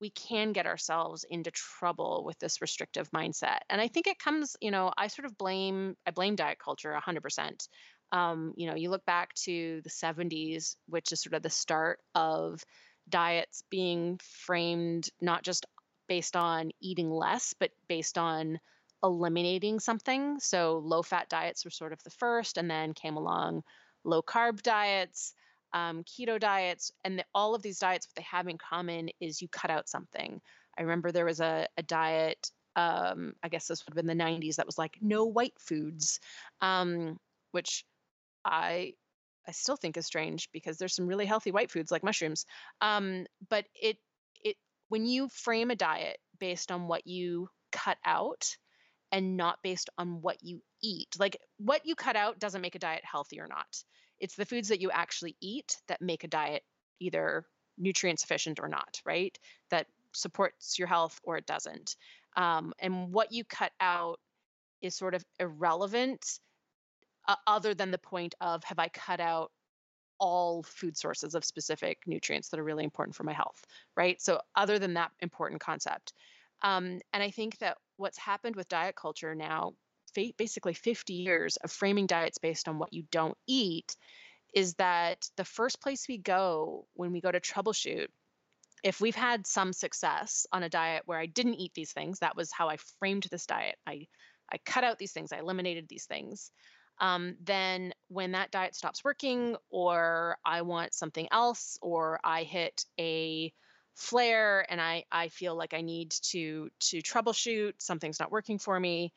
[0.00, 3.58] we can get ourselves into trouble with this restrictive mindset.
[3.68, 6.92] And I think it comes, you know, I sort of blame I blame diet culture
[6.92, 7.68] 100%.
[8.10, 11.98] Um, you know, you look back to the 70s, which is sort of the start
[12.14, 12.62] of
[13.08, 15.66] diets being framed not just
[16.08, 18.58] based on eating less, but based on
[19.02, 20.40] eliminating something.
[20.40, 23.62] So low fat diets were sort of the first, and then came along
[24.04, 25.34] low carb diets,
[25.72, 29.42] um, keto diets, and the, all of these diets, what they have in common is
[29.42, 30.40] you cut out something.
[30.78, 34.24] I remember there was a, a diet, um, I guess this would have been the
[34.24, 36.20] 90s, that was like no white foods,
[36.60, 37.18] um,
[37.52, 37.84] which
[38.44, 38.94] I
[39.48, 42.44] I still think is strange because there's some really healthy white foods like mushrooms.
[42.82, 43.96] Um, but it
[44.44, 44.56] it
[44.88, 48.56] when you frame a diet based on what you cut out
[49.10, 52.78] and not based on what you eat, like what you cut out doesn't make a
[52.78, 53.82] diet healthy or not.
[54.20, 56.62] It's the foods that you actually eat that make a diet
[57.00, 57.44] either
[57.76, 59.36] nutrient sufficient or not, right?
[59.70, 61.96] That supports your health or it doesn't.
[62.36, 64.18] Um, and what you cut out
[64.80, 66.40] is sort of irrelevant
[67.26, 69.50] uh, other than the point of have I cut out
[70.18, 73.64] all food sources of specific nutrients that are really important for my health,
[73.96, 74.20] right?
[74.20, 76.12] So, other than that important concept.
[76.62, 79.74] Um, and I think that what's happened with diet culture now,
[80.36, 83.96] basically 50 years of framing diets based on what you don't eat,
[84.54, 88.08] is that the first place we go when we go to troubleshoot,
[88.82, 92.36] if we've had some success on a diet where I didn't eat these things, that
[92.36, 93.76] was how I framed this diet.
[93.86, 94.06] I,
[94.50, 96.50] I cut out these things, I eliminated these things
[97.00, 102.84] um, then when that diet stops working, or I want something else, or I hit
[102.98, 103.52] a
[103.94, 108.78] flare and I, I feel like I need to to troubleshoot, something's not working for
[108.78, 109.12] me.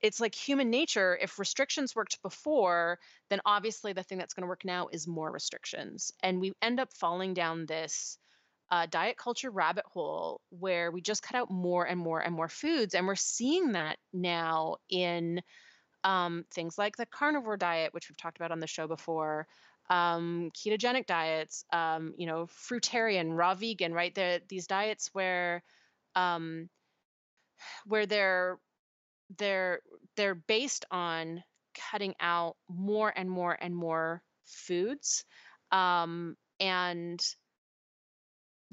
[0.00, 1.18] It's like human nature.
[1.20, 2.98] If restrictions worked before,
[3.30, 6.12] then obviously the thing that's going to work now is more restrictions.
[6.22, 8.18] And we end up falling down this
[8.70, 12.48] uh, diet culture rabbit hole where we just cut out more and more and more
[12.48, 12.94] foods.
[12.94, 15.40] And we're seeing that now in
[16.04, 19.46] um, things like the carnivore diet, which we've talked about on the show before,
[19.88, 24.14] um, ketogenic diets, um, you know, fruitarian, raw vegan, right?
[24.14, 25.62] There, these diets where,
[26.14, 26.68] um,
[27.86, 28.58] where they're
[29.38, 29.80] they're
[30.16, 31.42] they're based on
[31.90, 35.24] cutting out more and more and more foods,
[35.72, 37.20] um, and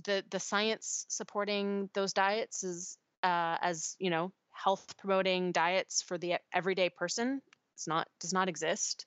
[0.06, 6.18] the the science supporting those diets is uh, as you know health promoting diets for
[6.18, 7.42] the everyday person
[7.76, 9.06] it's not does not exist.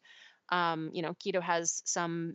[0.50, 2.32] Um, you know keto has some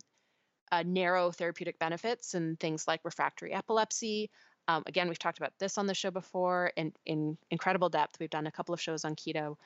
[0.70, 4.30] uh, narrow therapeutic benefits and things like refractory epilepsy
[4.68, 8.30] um, again we've talked about this on the show before in, in incredible depth we've
[8.30, 9.56] done a couple of shows on keto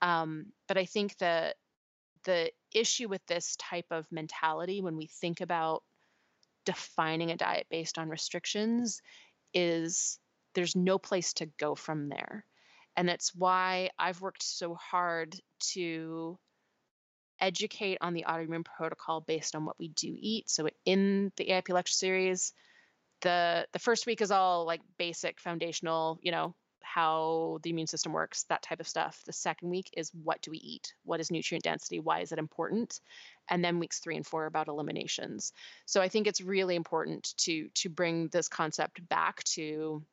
[0.00, 1.56] um, but i think that
[2.24, 5.82] the issue with this type of mentality when we think about
[6.64, 9.02] defining a diet based on restrictions
[9.52, 10.18] is
[10.54, 12.44] there's no place to go from there
[12.96, 15.34] and that's why I've worked so hard
[15.72, 16.38] to
[17.40, 20.50] educate on the autoimmune protocol based on what we do eat.
[20.50, 22.52] So in the AIP lecture series,
[23.22, 28.12] the the first week is all like basic foundational, you know, how the immune system
[28.12, 29.22] works, that type of stuff.
[29.24, 30.94] The second week is what do we eat?
[31.04, 32.00] What is nutrient density?
[32.00, 33.00] Why is it important?
[33.48, 35.52] And then weeks 3 and 4 are about eliminations.
[35.86, 40.04] So I think it's really important to to bring this concept back to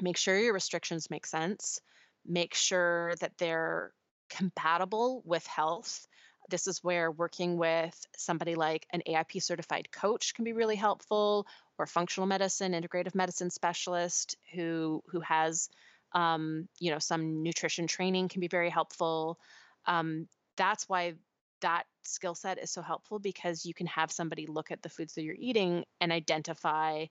[0.00, 1.80] make sure your restrictions make sense
[2.28, 3.92] make sure that they're
[4.28, 6.06] compatible with health.
[6.50, 11.46] This is where working with somebody like an AIP certified coach can be really helpful,
[11.78, 15.68] or functional medicine, integrative medicine specialist who who has
[16.12, 19.38] um, you know some nutrition training can be very helpful.
[19.86, 21.14] Um, that's why
[21.60, 25.14] that skill set is so helpful because you can have somebody look at the foods
[25.14, 27.06] that you're eating and identify,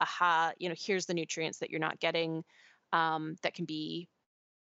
[0.00, 2.42] aha, you know, here's the nutrients that you're not getting
[2.92, 4.08] um, that can be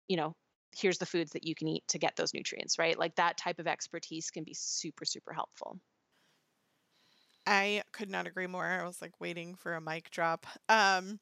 [0.08, 0.34] you know,
[0.76, 2.98] here's the foods that you can eat to get those nutrients, right?
[2.98, 5.78] Like that type of expertise can be super, super helpful.
[7.50, 8.64] I could not agree more.
[8.64, 10.46] I was like waiting for a mic drop.
[10.68, 11.18] Um,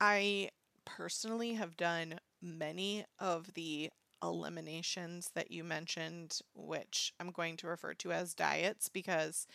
[0.00, 0.48] I
[0.86, 3.90] personally have done many of the
[4.22, 9.46] eliminations that you mentioned, which I'm going to refer to as diets because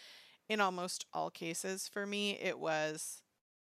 [0.47, 3.23] in almost all cases for me, it was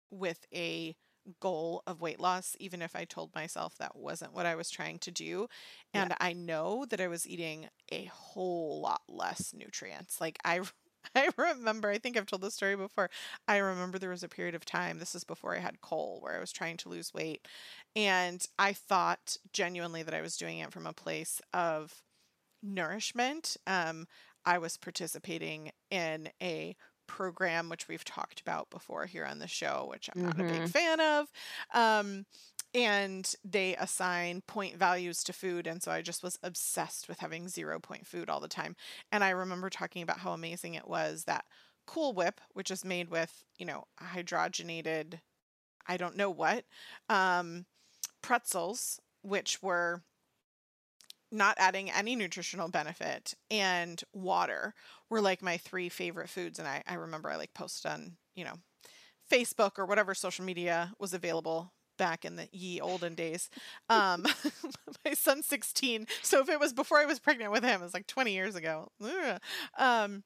[0.09, 0.95] with a
[1.39, 4.99] goal of weight loss, even if I told myself that wasn't what I was trying
[4.99, 5.47] to do.
[5.93, 6.17] And yeah.
[6.19, 10.19] I know that I was eating a whole lot less nutrients.
[10.19, 10.61] Like I
[11.15, 13.09] I remember, I think I've told this story before.
[13.47, 16.35] I remember there was a period of time, this is before I had Cole, where
[16.35, 17.47] I was trying to lose weight.
[17.95, 22.01] And I thought genuinely that I was doing it from a place of
[22.61, 23.57] nourishment.
[23.67, 24.07] Um,
[24.45, 26.75] I was participating in a
[27.07, 30.41] program, which we've talked about before here on the show, which I'm not mm-hmm.
[30.41, 30.65] a big mm-hmm.
[30.67, 31.31] fan of.
[31.73, 32.25] Um,
[32.73, 35.67] and they assign point values to food.
[35.67, 38.75] And so I just was obsessed with having zero point food all the time.
[39.11, 41.45] And I remember talking about how amazing it was that
[41.85, 45.19] Cool Whip, which is made with, you know, hydrogenated,
[45.87, 46.65] I don't know what,
[47.09, 47.65] um,
[48.21, 50.01] pretzels, which were
[51.31, 54.75] not adding any nutritional benefit, and water
[55.09, 56.59] were like my three favorite foods.
[56.59, 58.55] And I, I remember I like posted on, you know,
[59.29, 63.49] Facebook or whatever social media was available back in the ye olden days.
[63.89, 64.25] Um,
[65.05, 67.93] my son's 16, so if it was before I was pregnant with him, it was
[67.93, 68.91] like 20 years ago.
[69.77, 70.23] Um,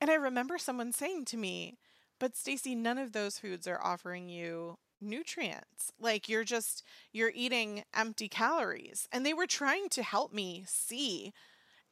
[0.00, 1.78] and I remember someone saying to me,
[2.18, 5.92] "But Stacy, none of those foods are offering you nutrients.
[6.00, 11.32] Like you're just you're eating empty calories." And they were trying to help me see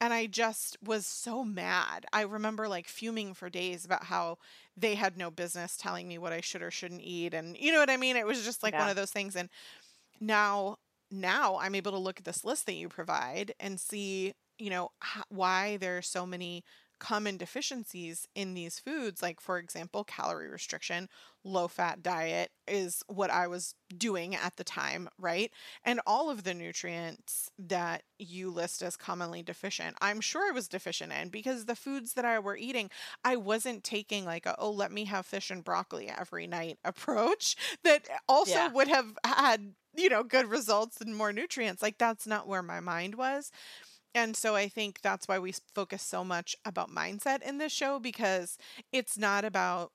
[0.00, 2.06] and I just was so mad.
[2.12, 4.38] I remember like fuming for days about how
[4.76, 7.80] they had no business telling me what I should or shouldn't eat and you know
[7.80, 8.16] what I mean?
[8.16, 8.80] It was just like yeah.
[8.80, 9.48] one of those things and
[10.20, 10.76] now
[11.10, 14.90] now I'm able to look at this list that you provide and see, you know,
[15.04, 16.64] h- why there are so many
[17.00, 21.08] common deficiencies in these foods, like, for example, calorie restriction,
[21.42, 25.50] low fat diet is what I was doing at the time, right?
[25.84, 30.68] And all of the nutrients that you list as commonly deficient, I'm sure I was
[30.68, 32.90] deficient in because the foods that I were eating,
[33.24, 37.56] I wasn't taking like a, oh, let me have fish and broccoli every night approach
[37.82, 38.68] that also yeah.
[38.72, 41.82] would have had, you know, good results and more nutrients.
[41.82, 43.50] Like, that's not where my mind was.
[44.14, 47.98] And so I think that's why we focus so much about mindset in this show
[48.00, 48.58] because
[48.92, 49.92] it's not about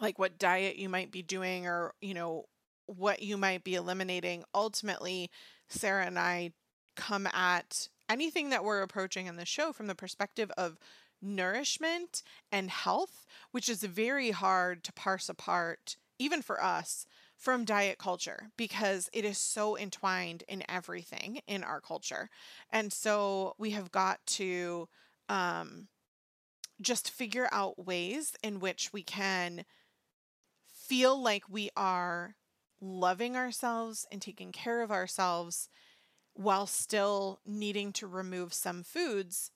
[0.00, 2.46] like what diet you might be doing or, you know,
[2.86, 4.44] what you might be eliminating.
[4.54, 5.30] Ultimately,
[5.68, 6.52] Sarah and I
[6.96, 10.78] come at anything that we're approaching in the show from the perspective of
[11.22, 17.06] nourishment and health, which is very hard to parse apart, even for us,
[17.40, 22.30] from diet culture because it is so entwined in everything in our culture.
[22.70, 24.88] And so we have got to
[25.28, 25.88] um,
[26.80, 29.64] just figure out ways in which we can
[30.66, 32.34] feel like we are
[32.80, 35.68] loving ourselves and taking care of ourselves
[36.34, 39.50] while still needing to remove some foods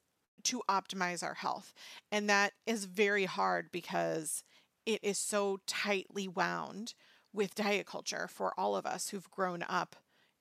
[0.44, 1.74] to optimize our health.
[2.12, 4.44] And that is very hard because
[4.86, 6.94] it is so tightly wound
[7.34, 9.96] with diet culture for all of us who've grown up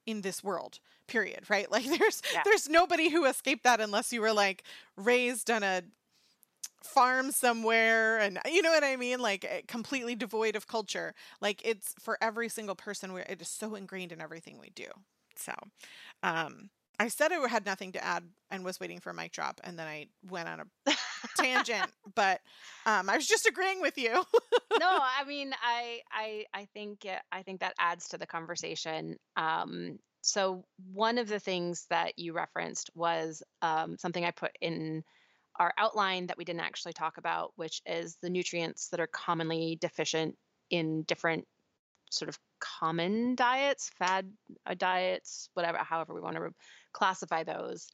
[0.05, 1.67] in this world period right?
[1.71, 2.41] Like there's yeah.
[2.45, 4.63] there's nobody who escaped that unless you were like
[4.95, 5.81] raised on a
[6.83, 9.19] farm somewhere and you know what i mean?
[9.19, 11.13] Like eh, completely devoid of culture.
[11.41, 14.87] Like it's for every single person where it is so ingrained in everything we do.
[15.35, 15.53] So
[16.21, 16.69] um
[16.99, 19.77] I said I had nothing to add and was waiting for a mic drop, and
[19.77, 20.65] then I went on a
[21.37, 21.89] tangent.
[22.15, 22.41] But
[22.85, 24.11] um, I was just agreeing with you.
[24.11, 24.21] no,
[24.81, 29.17] I mean, I, I, I think, I think that adds to the conversation.
[29.35, 30.63] Um, so
[30.93, 35.03] one of the things that you referenced was um, something I put in
[35.59, 39.77] our outline that we didn't actually talk about, which is the nutrients that are commonly
[39.79, 40.35] deficient
[40.69, 41.45] in different
[42.09, 44.31] sort of common diets, fad
[44.65, 46.53] uh, diets, whatever, however we want to
[46.93, 47.87] classify those.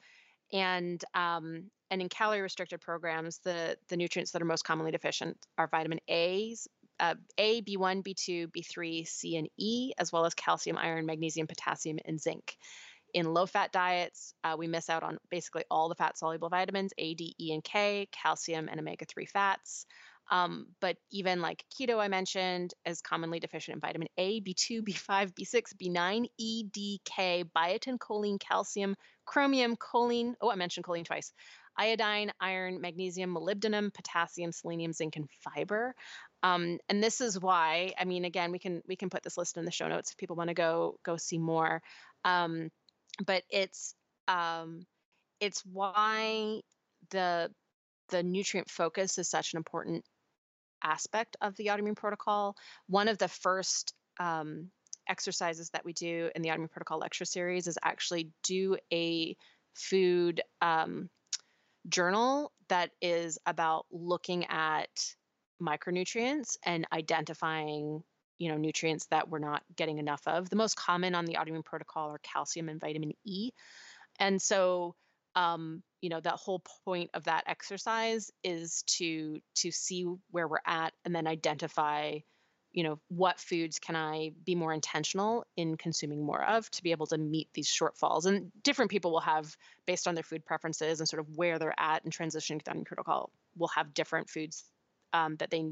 [0.53, 5.37] And um, and in calorie restricted programs, the the nutrients that are most commonly deficient
[5.57, 6.67] are vitamin A's,
[6.99, 11.99] uh, A, B1, B2, B3, C, and E, as well as calcium, iron, magnesium, potassium,
[12.05, 12.57] and zinc.
[13.13, 16.93] In low fat diets, uh, we miss out on basically all the fat soluble vitamins
[16.97, 19.85] A, D, E, and K, calcium, and omega 3 fats.
[20.31, 25.33] Um, but even like keto, I mentioned, is commonly deficient in vitamin A, B2, B5,
[25.33, 30.35] B6, B9, E, D, K, biotin, choline, calcium, chromium, choline.
[30.39, 31.33] Oh, I mentioned choline twice.
[31.79, 35.95] Iodine, iron, magnesium, molybdenum, potassium, selenium, zinc, and fiber.
[36.43, 39.57] Um, and this is why, I mean, again, we can we can put this list
[39.57, 41.81] in the show notes if people want to go go see more.
[42.25, 42.69] Um,
[43.25, 43.95] but it's
[44.27, 44.85] um,
[45.39, 46.61] it's why
[47.11, 47.49] the
[48.09, 50.03] the nutrient focus is such an important
[50.83, 52.55] aspect of the autoimmune protocol.
[52.87, 54.69] One of the first um,
[55.07, 59.35] exercises that we do in the autoimmune protocol lecture series is actually do a
[59.73, 61.09] food um,
[61.87, 64.89] journal that is about looking at
[65.61, 68.01] micronutrients and identifying
[68.37, 70.49] you know nutrients that we're not getting enough of.
[70.49, 73.51] The most common on the autoimmune protocol are calcium and vitamin e.
[74.19, 74.95] And so
[75.35, 80.57] um, you know that whole point of that exercise is to to see where we're
[80.65, 82.17] at and then identify
[82.71, 86.91] you know what foods can i be more intentional in consuming more of to be
[86.91, 88.25] able to meet these shortfalls?
[88.25, 89.55] And different people will have
[89.85, 92.83] based on their food preferences and sort of where they're at and transitioning to the
[92.85, 94.63] protocol will have different foods
[95.13, 95.65] um, that they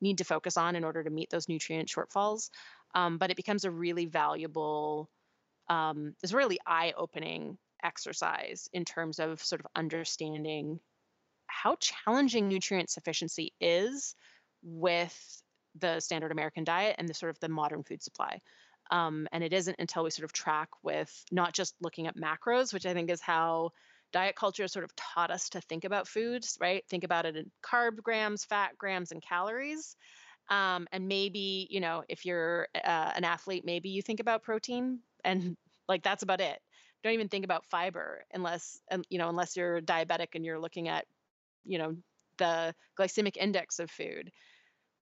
[0.00, 2.50] need to focus on in order to meet those nutrient shortfalls.
[2.94, 5.10] Um, but it becomes a really valuable
[5.68, 10.80] um, it's really eye-opening exercise in terms of sort of understanding
[11.46, 14.14] how challenging nutrient sufficiency is
[14.62, 15.42] with
[15.80, 18.40] the standard American diet and the sort of the modern food supply.
[18.90, 22.72] Um, and it isn't until we sort of track with not just looking at macros,
[22.72, 23.72] which I think is how
[24.12, 26.84] diet culture sort of taught us to think about foods, right?
[26.88, 29.96] Think about it in carb grams, fat grams, and calories.
[30.48, 35.00] Um, and maybe, you know, if you're uh, an athlete, maybe you think about protein
[35.24, 35.56] and
[35.88, 36.58] like that's about it.
[37.04, 41.04] Don't even think about fiber unless, you know, unless you're diabetic and you're looking at,
[41.64, 41.96] you know,
[42.38, 44.32] the glycemic index of food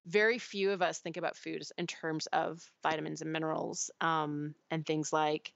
[0.07, 4.87] very few of us think about foods in terms of vitamins and minerals um, and
[4.87, 5.53] things like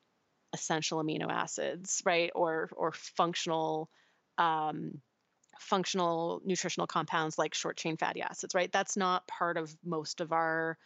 [0.52, 2.30] essential amino acids, right?
[2.34, 3.90] Or or functional
[4.38, 5.00] um,
[5.60, 8.72] functional nutritional compounds like short chain fatty acids, right?
[8.72, 10.78] That's not part of most of our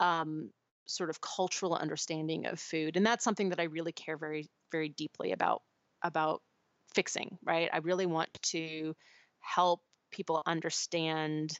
[0.00, 0.50] um,
[0.86, 4.88] sort of cultural understanding of food, and that's something that I really care very very
[4.88, 5.62] deeply about
[6.02, 6.42] about
[6.94, 7.70] fixing, right?
[7.72, 8.94] I really want to
[9.40, 9.80] help
[10.10, 11.58] people understand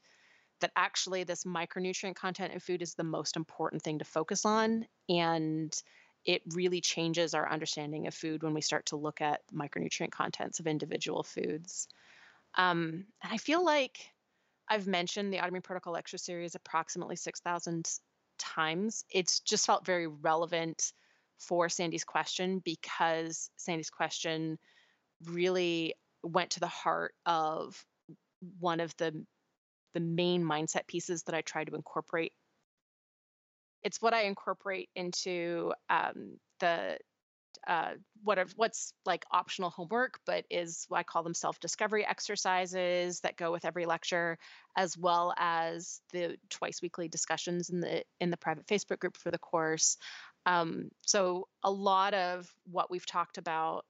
[0.61, 4.87] that actually this micronutrient content in food is the most important thing to focus on
[5.09, 5.83] and
[6.25, 10.59] it really changes our understanding of food when we start to look at micronutrient contents
[10.59, 11.87] of individual foods.
[12.57, 13.99] Um, and i feel like
[14.69, 17.87] i've mentioned the autoimmune protocol lecture series approximately 6000
[18.39, 19.05] times.
[19.11, 20.93] It's just felt very relevant
[21.39, 24.59] for sandy's question because sandy's question
[25.25, 27.85] really went to the heart of
[28.59, 29.25] one of the
[29.97, 32.33] the main mindset pieces that I try to incorporate.
[33.83, 36.99] It's what I incorporate into um, the
[37.67, 37.93] uh,
[38.23, 43.51] what are, what's like optional homework, but is I call them self-discovery exercises that go
[43.51, 44.37] with every lecture,
[44.77, 49.31] as well as the twice weekly discussions in the in the private Facebook group for
[49.31, 49.97] the course.
[50.45, 53.87] Um, so a lot of what we've talked about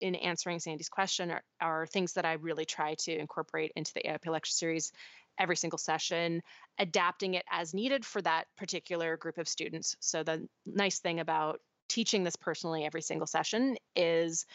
[0.00, 4.02] in answering Sandy's question are, are things that I really try to incorporate into the
[4.02, 4.92] AIP lecture series
[5.40, 6.42] every single session,
[6.78, 9.96] adapting it as needed for that particular group of students.
[9.98, 14.46] So the nice thing about teaching this personally every single session is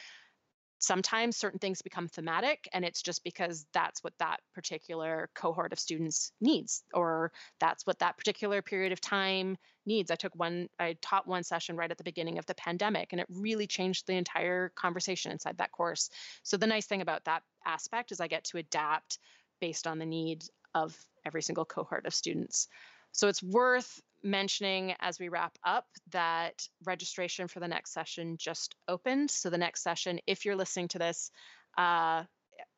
[0.80, 5.80] sometimes certain things become thematic and it's just because that's what that particular cohort of
[5.80, 10.96] students needs or that's what that particular period of time needs i took one i
[11.02, 14.14] taught one session right at the beginning of the pandemic and it really changed the
[14.14, 16.10] entire conversation inside that course
[16.44, 19.20] so the nice thing about that aspect is i get to adapt
[19.62, 20.44] based on the need
[20.76, 20.96] of
[21.26, 22.68] every single cohort of students
[23.16, 28.76] so it's worth mentioning as we wrap up that registration for the next session just
[28.90, 29.32] opened.
[29.32, 31.32] So the next session, if you're listening to this
[31.78, 32.24] uh,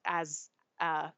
[0.06, 0.50] as
[0.80, 1.10] uh,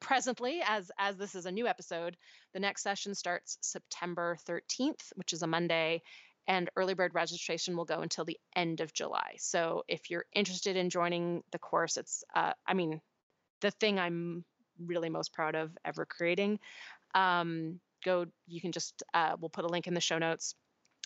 [0.00, 2.16] presently as as this is a new episode,
[2.54, 6.02] the next session starts September 13th, which is a Monday,
[6.46, 9.34] and early bird registration will go until the end of July.
[9.38, 13.00] So if you're interested in joining the course, it's uh, I mean
[13.62, 14.44] the thing I'm
[14.84, 16.58] really most proud of ever creating.
[17.14, 20.54] Um, go you can just uh, we'll put a link in the show notes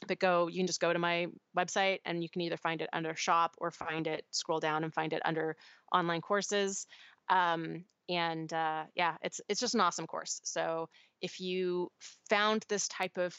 [0.07, 1.27] but go you can just go to my
[1.57, 4.93] website and you can either find it under shop or find it scroll down and
[4.93, 5.57] find it under
[5.93, 6.87] online courses
[7.31, 10.89] um, and uh, yeah it's it's just an awesome course so
[11.21, 11.91] if you
[12.29, 13.35] found this type of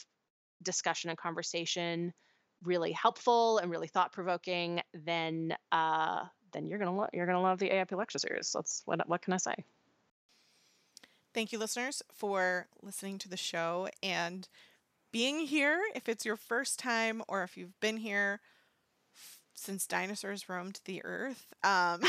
[0.64, 2.14] discussion and conversation
[2.64, 6.24] really helpful and really thought provoking then uh,
[6.54, 8.52] then you're gonna lo- you're gonna love the AIP lecture series.
[8.54, 9.56] That's what what can I say?
[11.34, 14.48] Thank you, listeners, for listening to the show and
[15.12, 15.82] being here.
[15.96, 18.42] If it's your first time or if you've been here
[19.16, 22.02] f- since dinosaurs roamed the earth, um,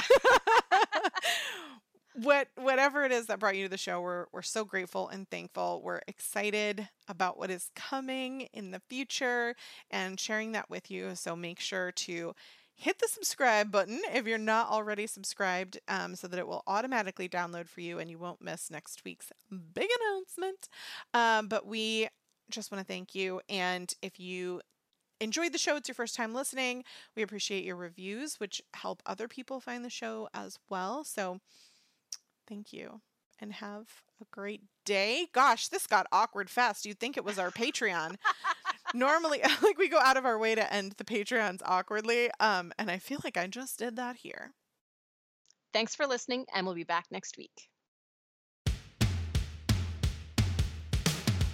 [2.14, 5.28] what whatever it is that brought you to the show, we're we're so grateful and
[5.28, 5.80] thankful.
[5.82, 9.56] We're excited about what is coming in the future
[9.90, 11.14] and sharing that with you.
[11.16, 12.34] So make sure to
[12.76, 17.28] hit the subscribe button if you're not already subscribed um, so that it will automatically
[17.28, 19.30] download for you and you won't miss next week's
[19.74, 20.68] big announcement.
[21.12, 22.08] Um, but we
[22.50, 23.40] just want to thank you.
[23.48, 24.60] And if you
[25.20, 26.84] enjoyed the show, it's your first time listening,
[27.16, 31.04] we appreciate your reviews, which help other people find the show as well.
[31.04, 31.40] So
[32.46, 33.00] thank you
[33.40, 33.86] and have
[34.20, 35.26] a great day.
[35.32, 36.86] Gosh, this got awkward fast.
[36.86, 38.16] You'd think it was our Patreon.
[38.94, 42.30] Normally, like we go out of our way to end the Patreons awkwardly.
[42.40, 44.52] Um, and I feel like I just did that here.
[45.74, 47.68] Thanks for listening, and we'll be back next week.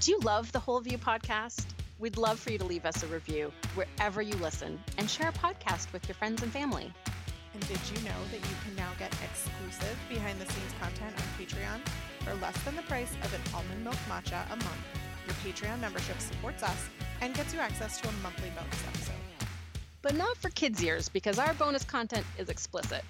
[0.00, 1.64] Do you love the Whole View podcast?
[1.98, 5.32] We'd love for you to leave us a review wherever you listen and share a
[5.32, 6.92] podcast with your friends and family.
[7.52, 11.44] And did you know that you can now get exclusive behind the scenes content on
[11.44, 11.80] Patreon
[12.20, 14.86] for less than the price of an almond milk matcha a month?
[15.26, 16.88] Your Patreon membership supports us
[17.20, 19.14] and gets you access to a monthly bonus episode.
[20.02, 23.04] But not for kids' ears, because our bonus content is explicit.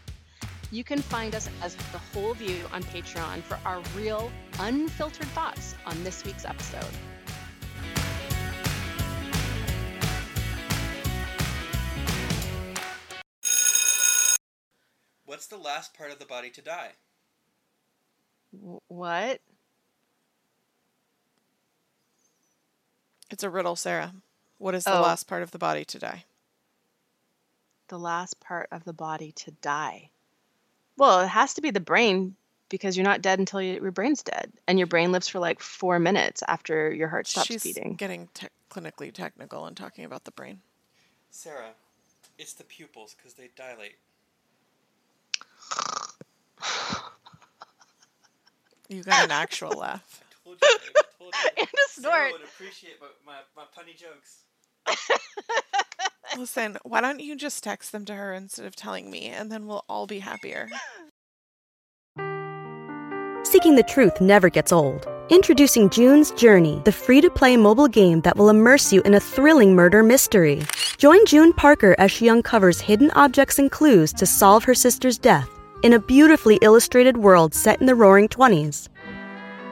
[0.73, 5.75] You can find us as The Whole View on Patreon for our real, unfiltered thoughts
[5.87, 6.85] on this week's episode.
[15.25, 16.91] What's the last part of the body to die?
[18.89, 19.41] What?
[23.31, 24.13] It's a riddle, Sarah.
[24.59, 25.03] What is the Oh.
[25.03, 26.25] last part of the body to die?
[27.89, 30.11] The last part of the body to die.
[30.97, 32.37] Well, it has to be the brain
[32.69, 35.61] because you're not dead until you, your brain's dead, and your brain lives for like
[35.61, 37.95] four minutes after your heart stops She's beating.
[37.95, 40.61] getting te- clinically technical and talking about the brain.
[41.31, 41.71] Sarah,
[42.39, 43.97] it's the pupils because they dilate.
[48.89, 50.23] You got an actual laugh.
[50.45, 50.69] Told you,
[51.21, 51.63] babe, I told you.
[51.63, 52.33] And a Sarah snort.
[52.33, 54.45] would appreciate my, my, my punny jokes.
[56.39, 59.67] Listen, why don't you just text them to her instead of telling me, and then
[59.67, 60.69] we'll all be happier.
[63.43, 65.09] Seeking the truth never gets old.
[65.29, 69.21] Introducing June's Journey, the free to play mobile game that will immerse you in a
[69.21, 70.63] thrilling murder mystery.
[70.99, 75.49] Join June Parker as she uncovers hidden objects and clues to solve her sister's death
[75.83, 78.90] in a beautifully illustrated world set in the roaring 20s.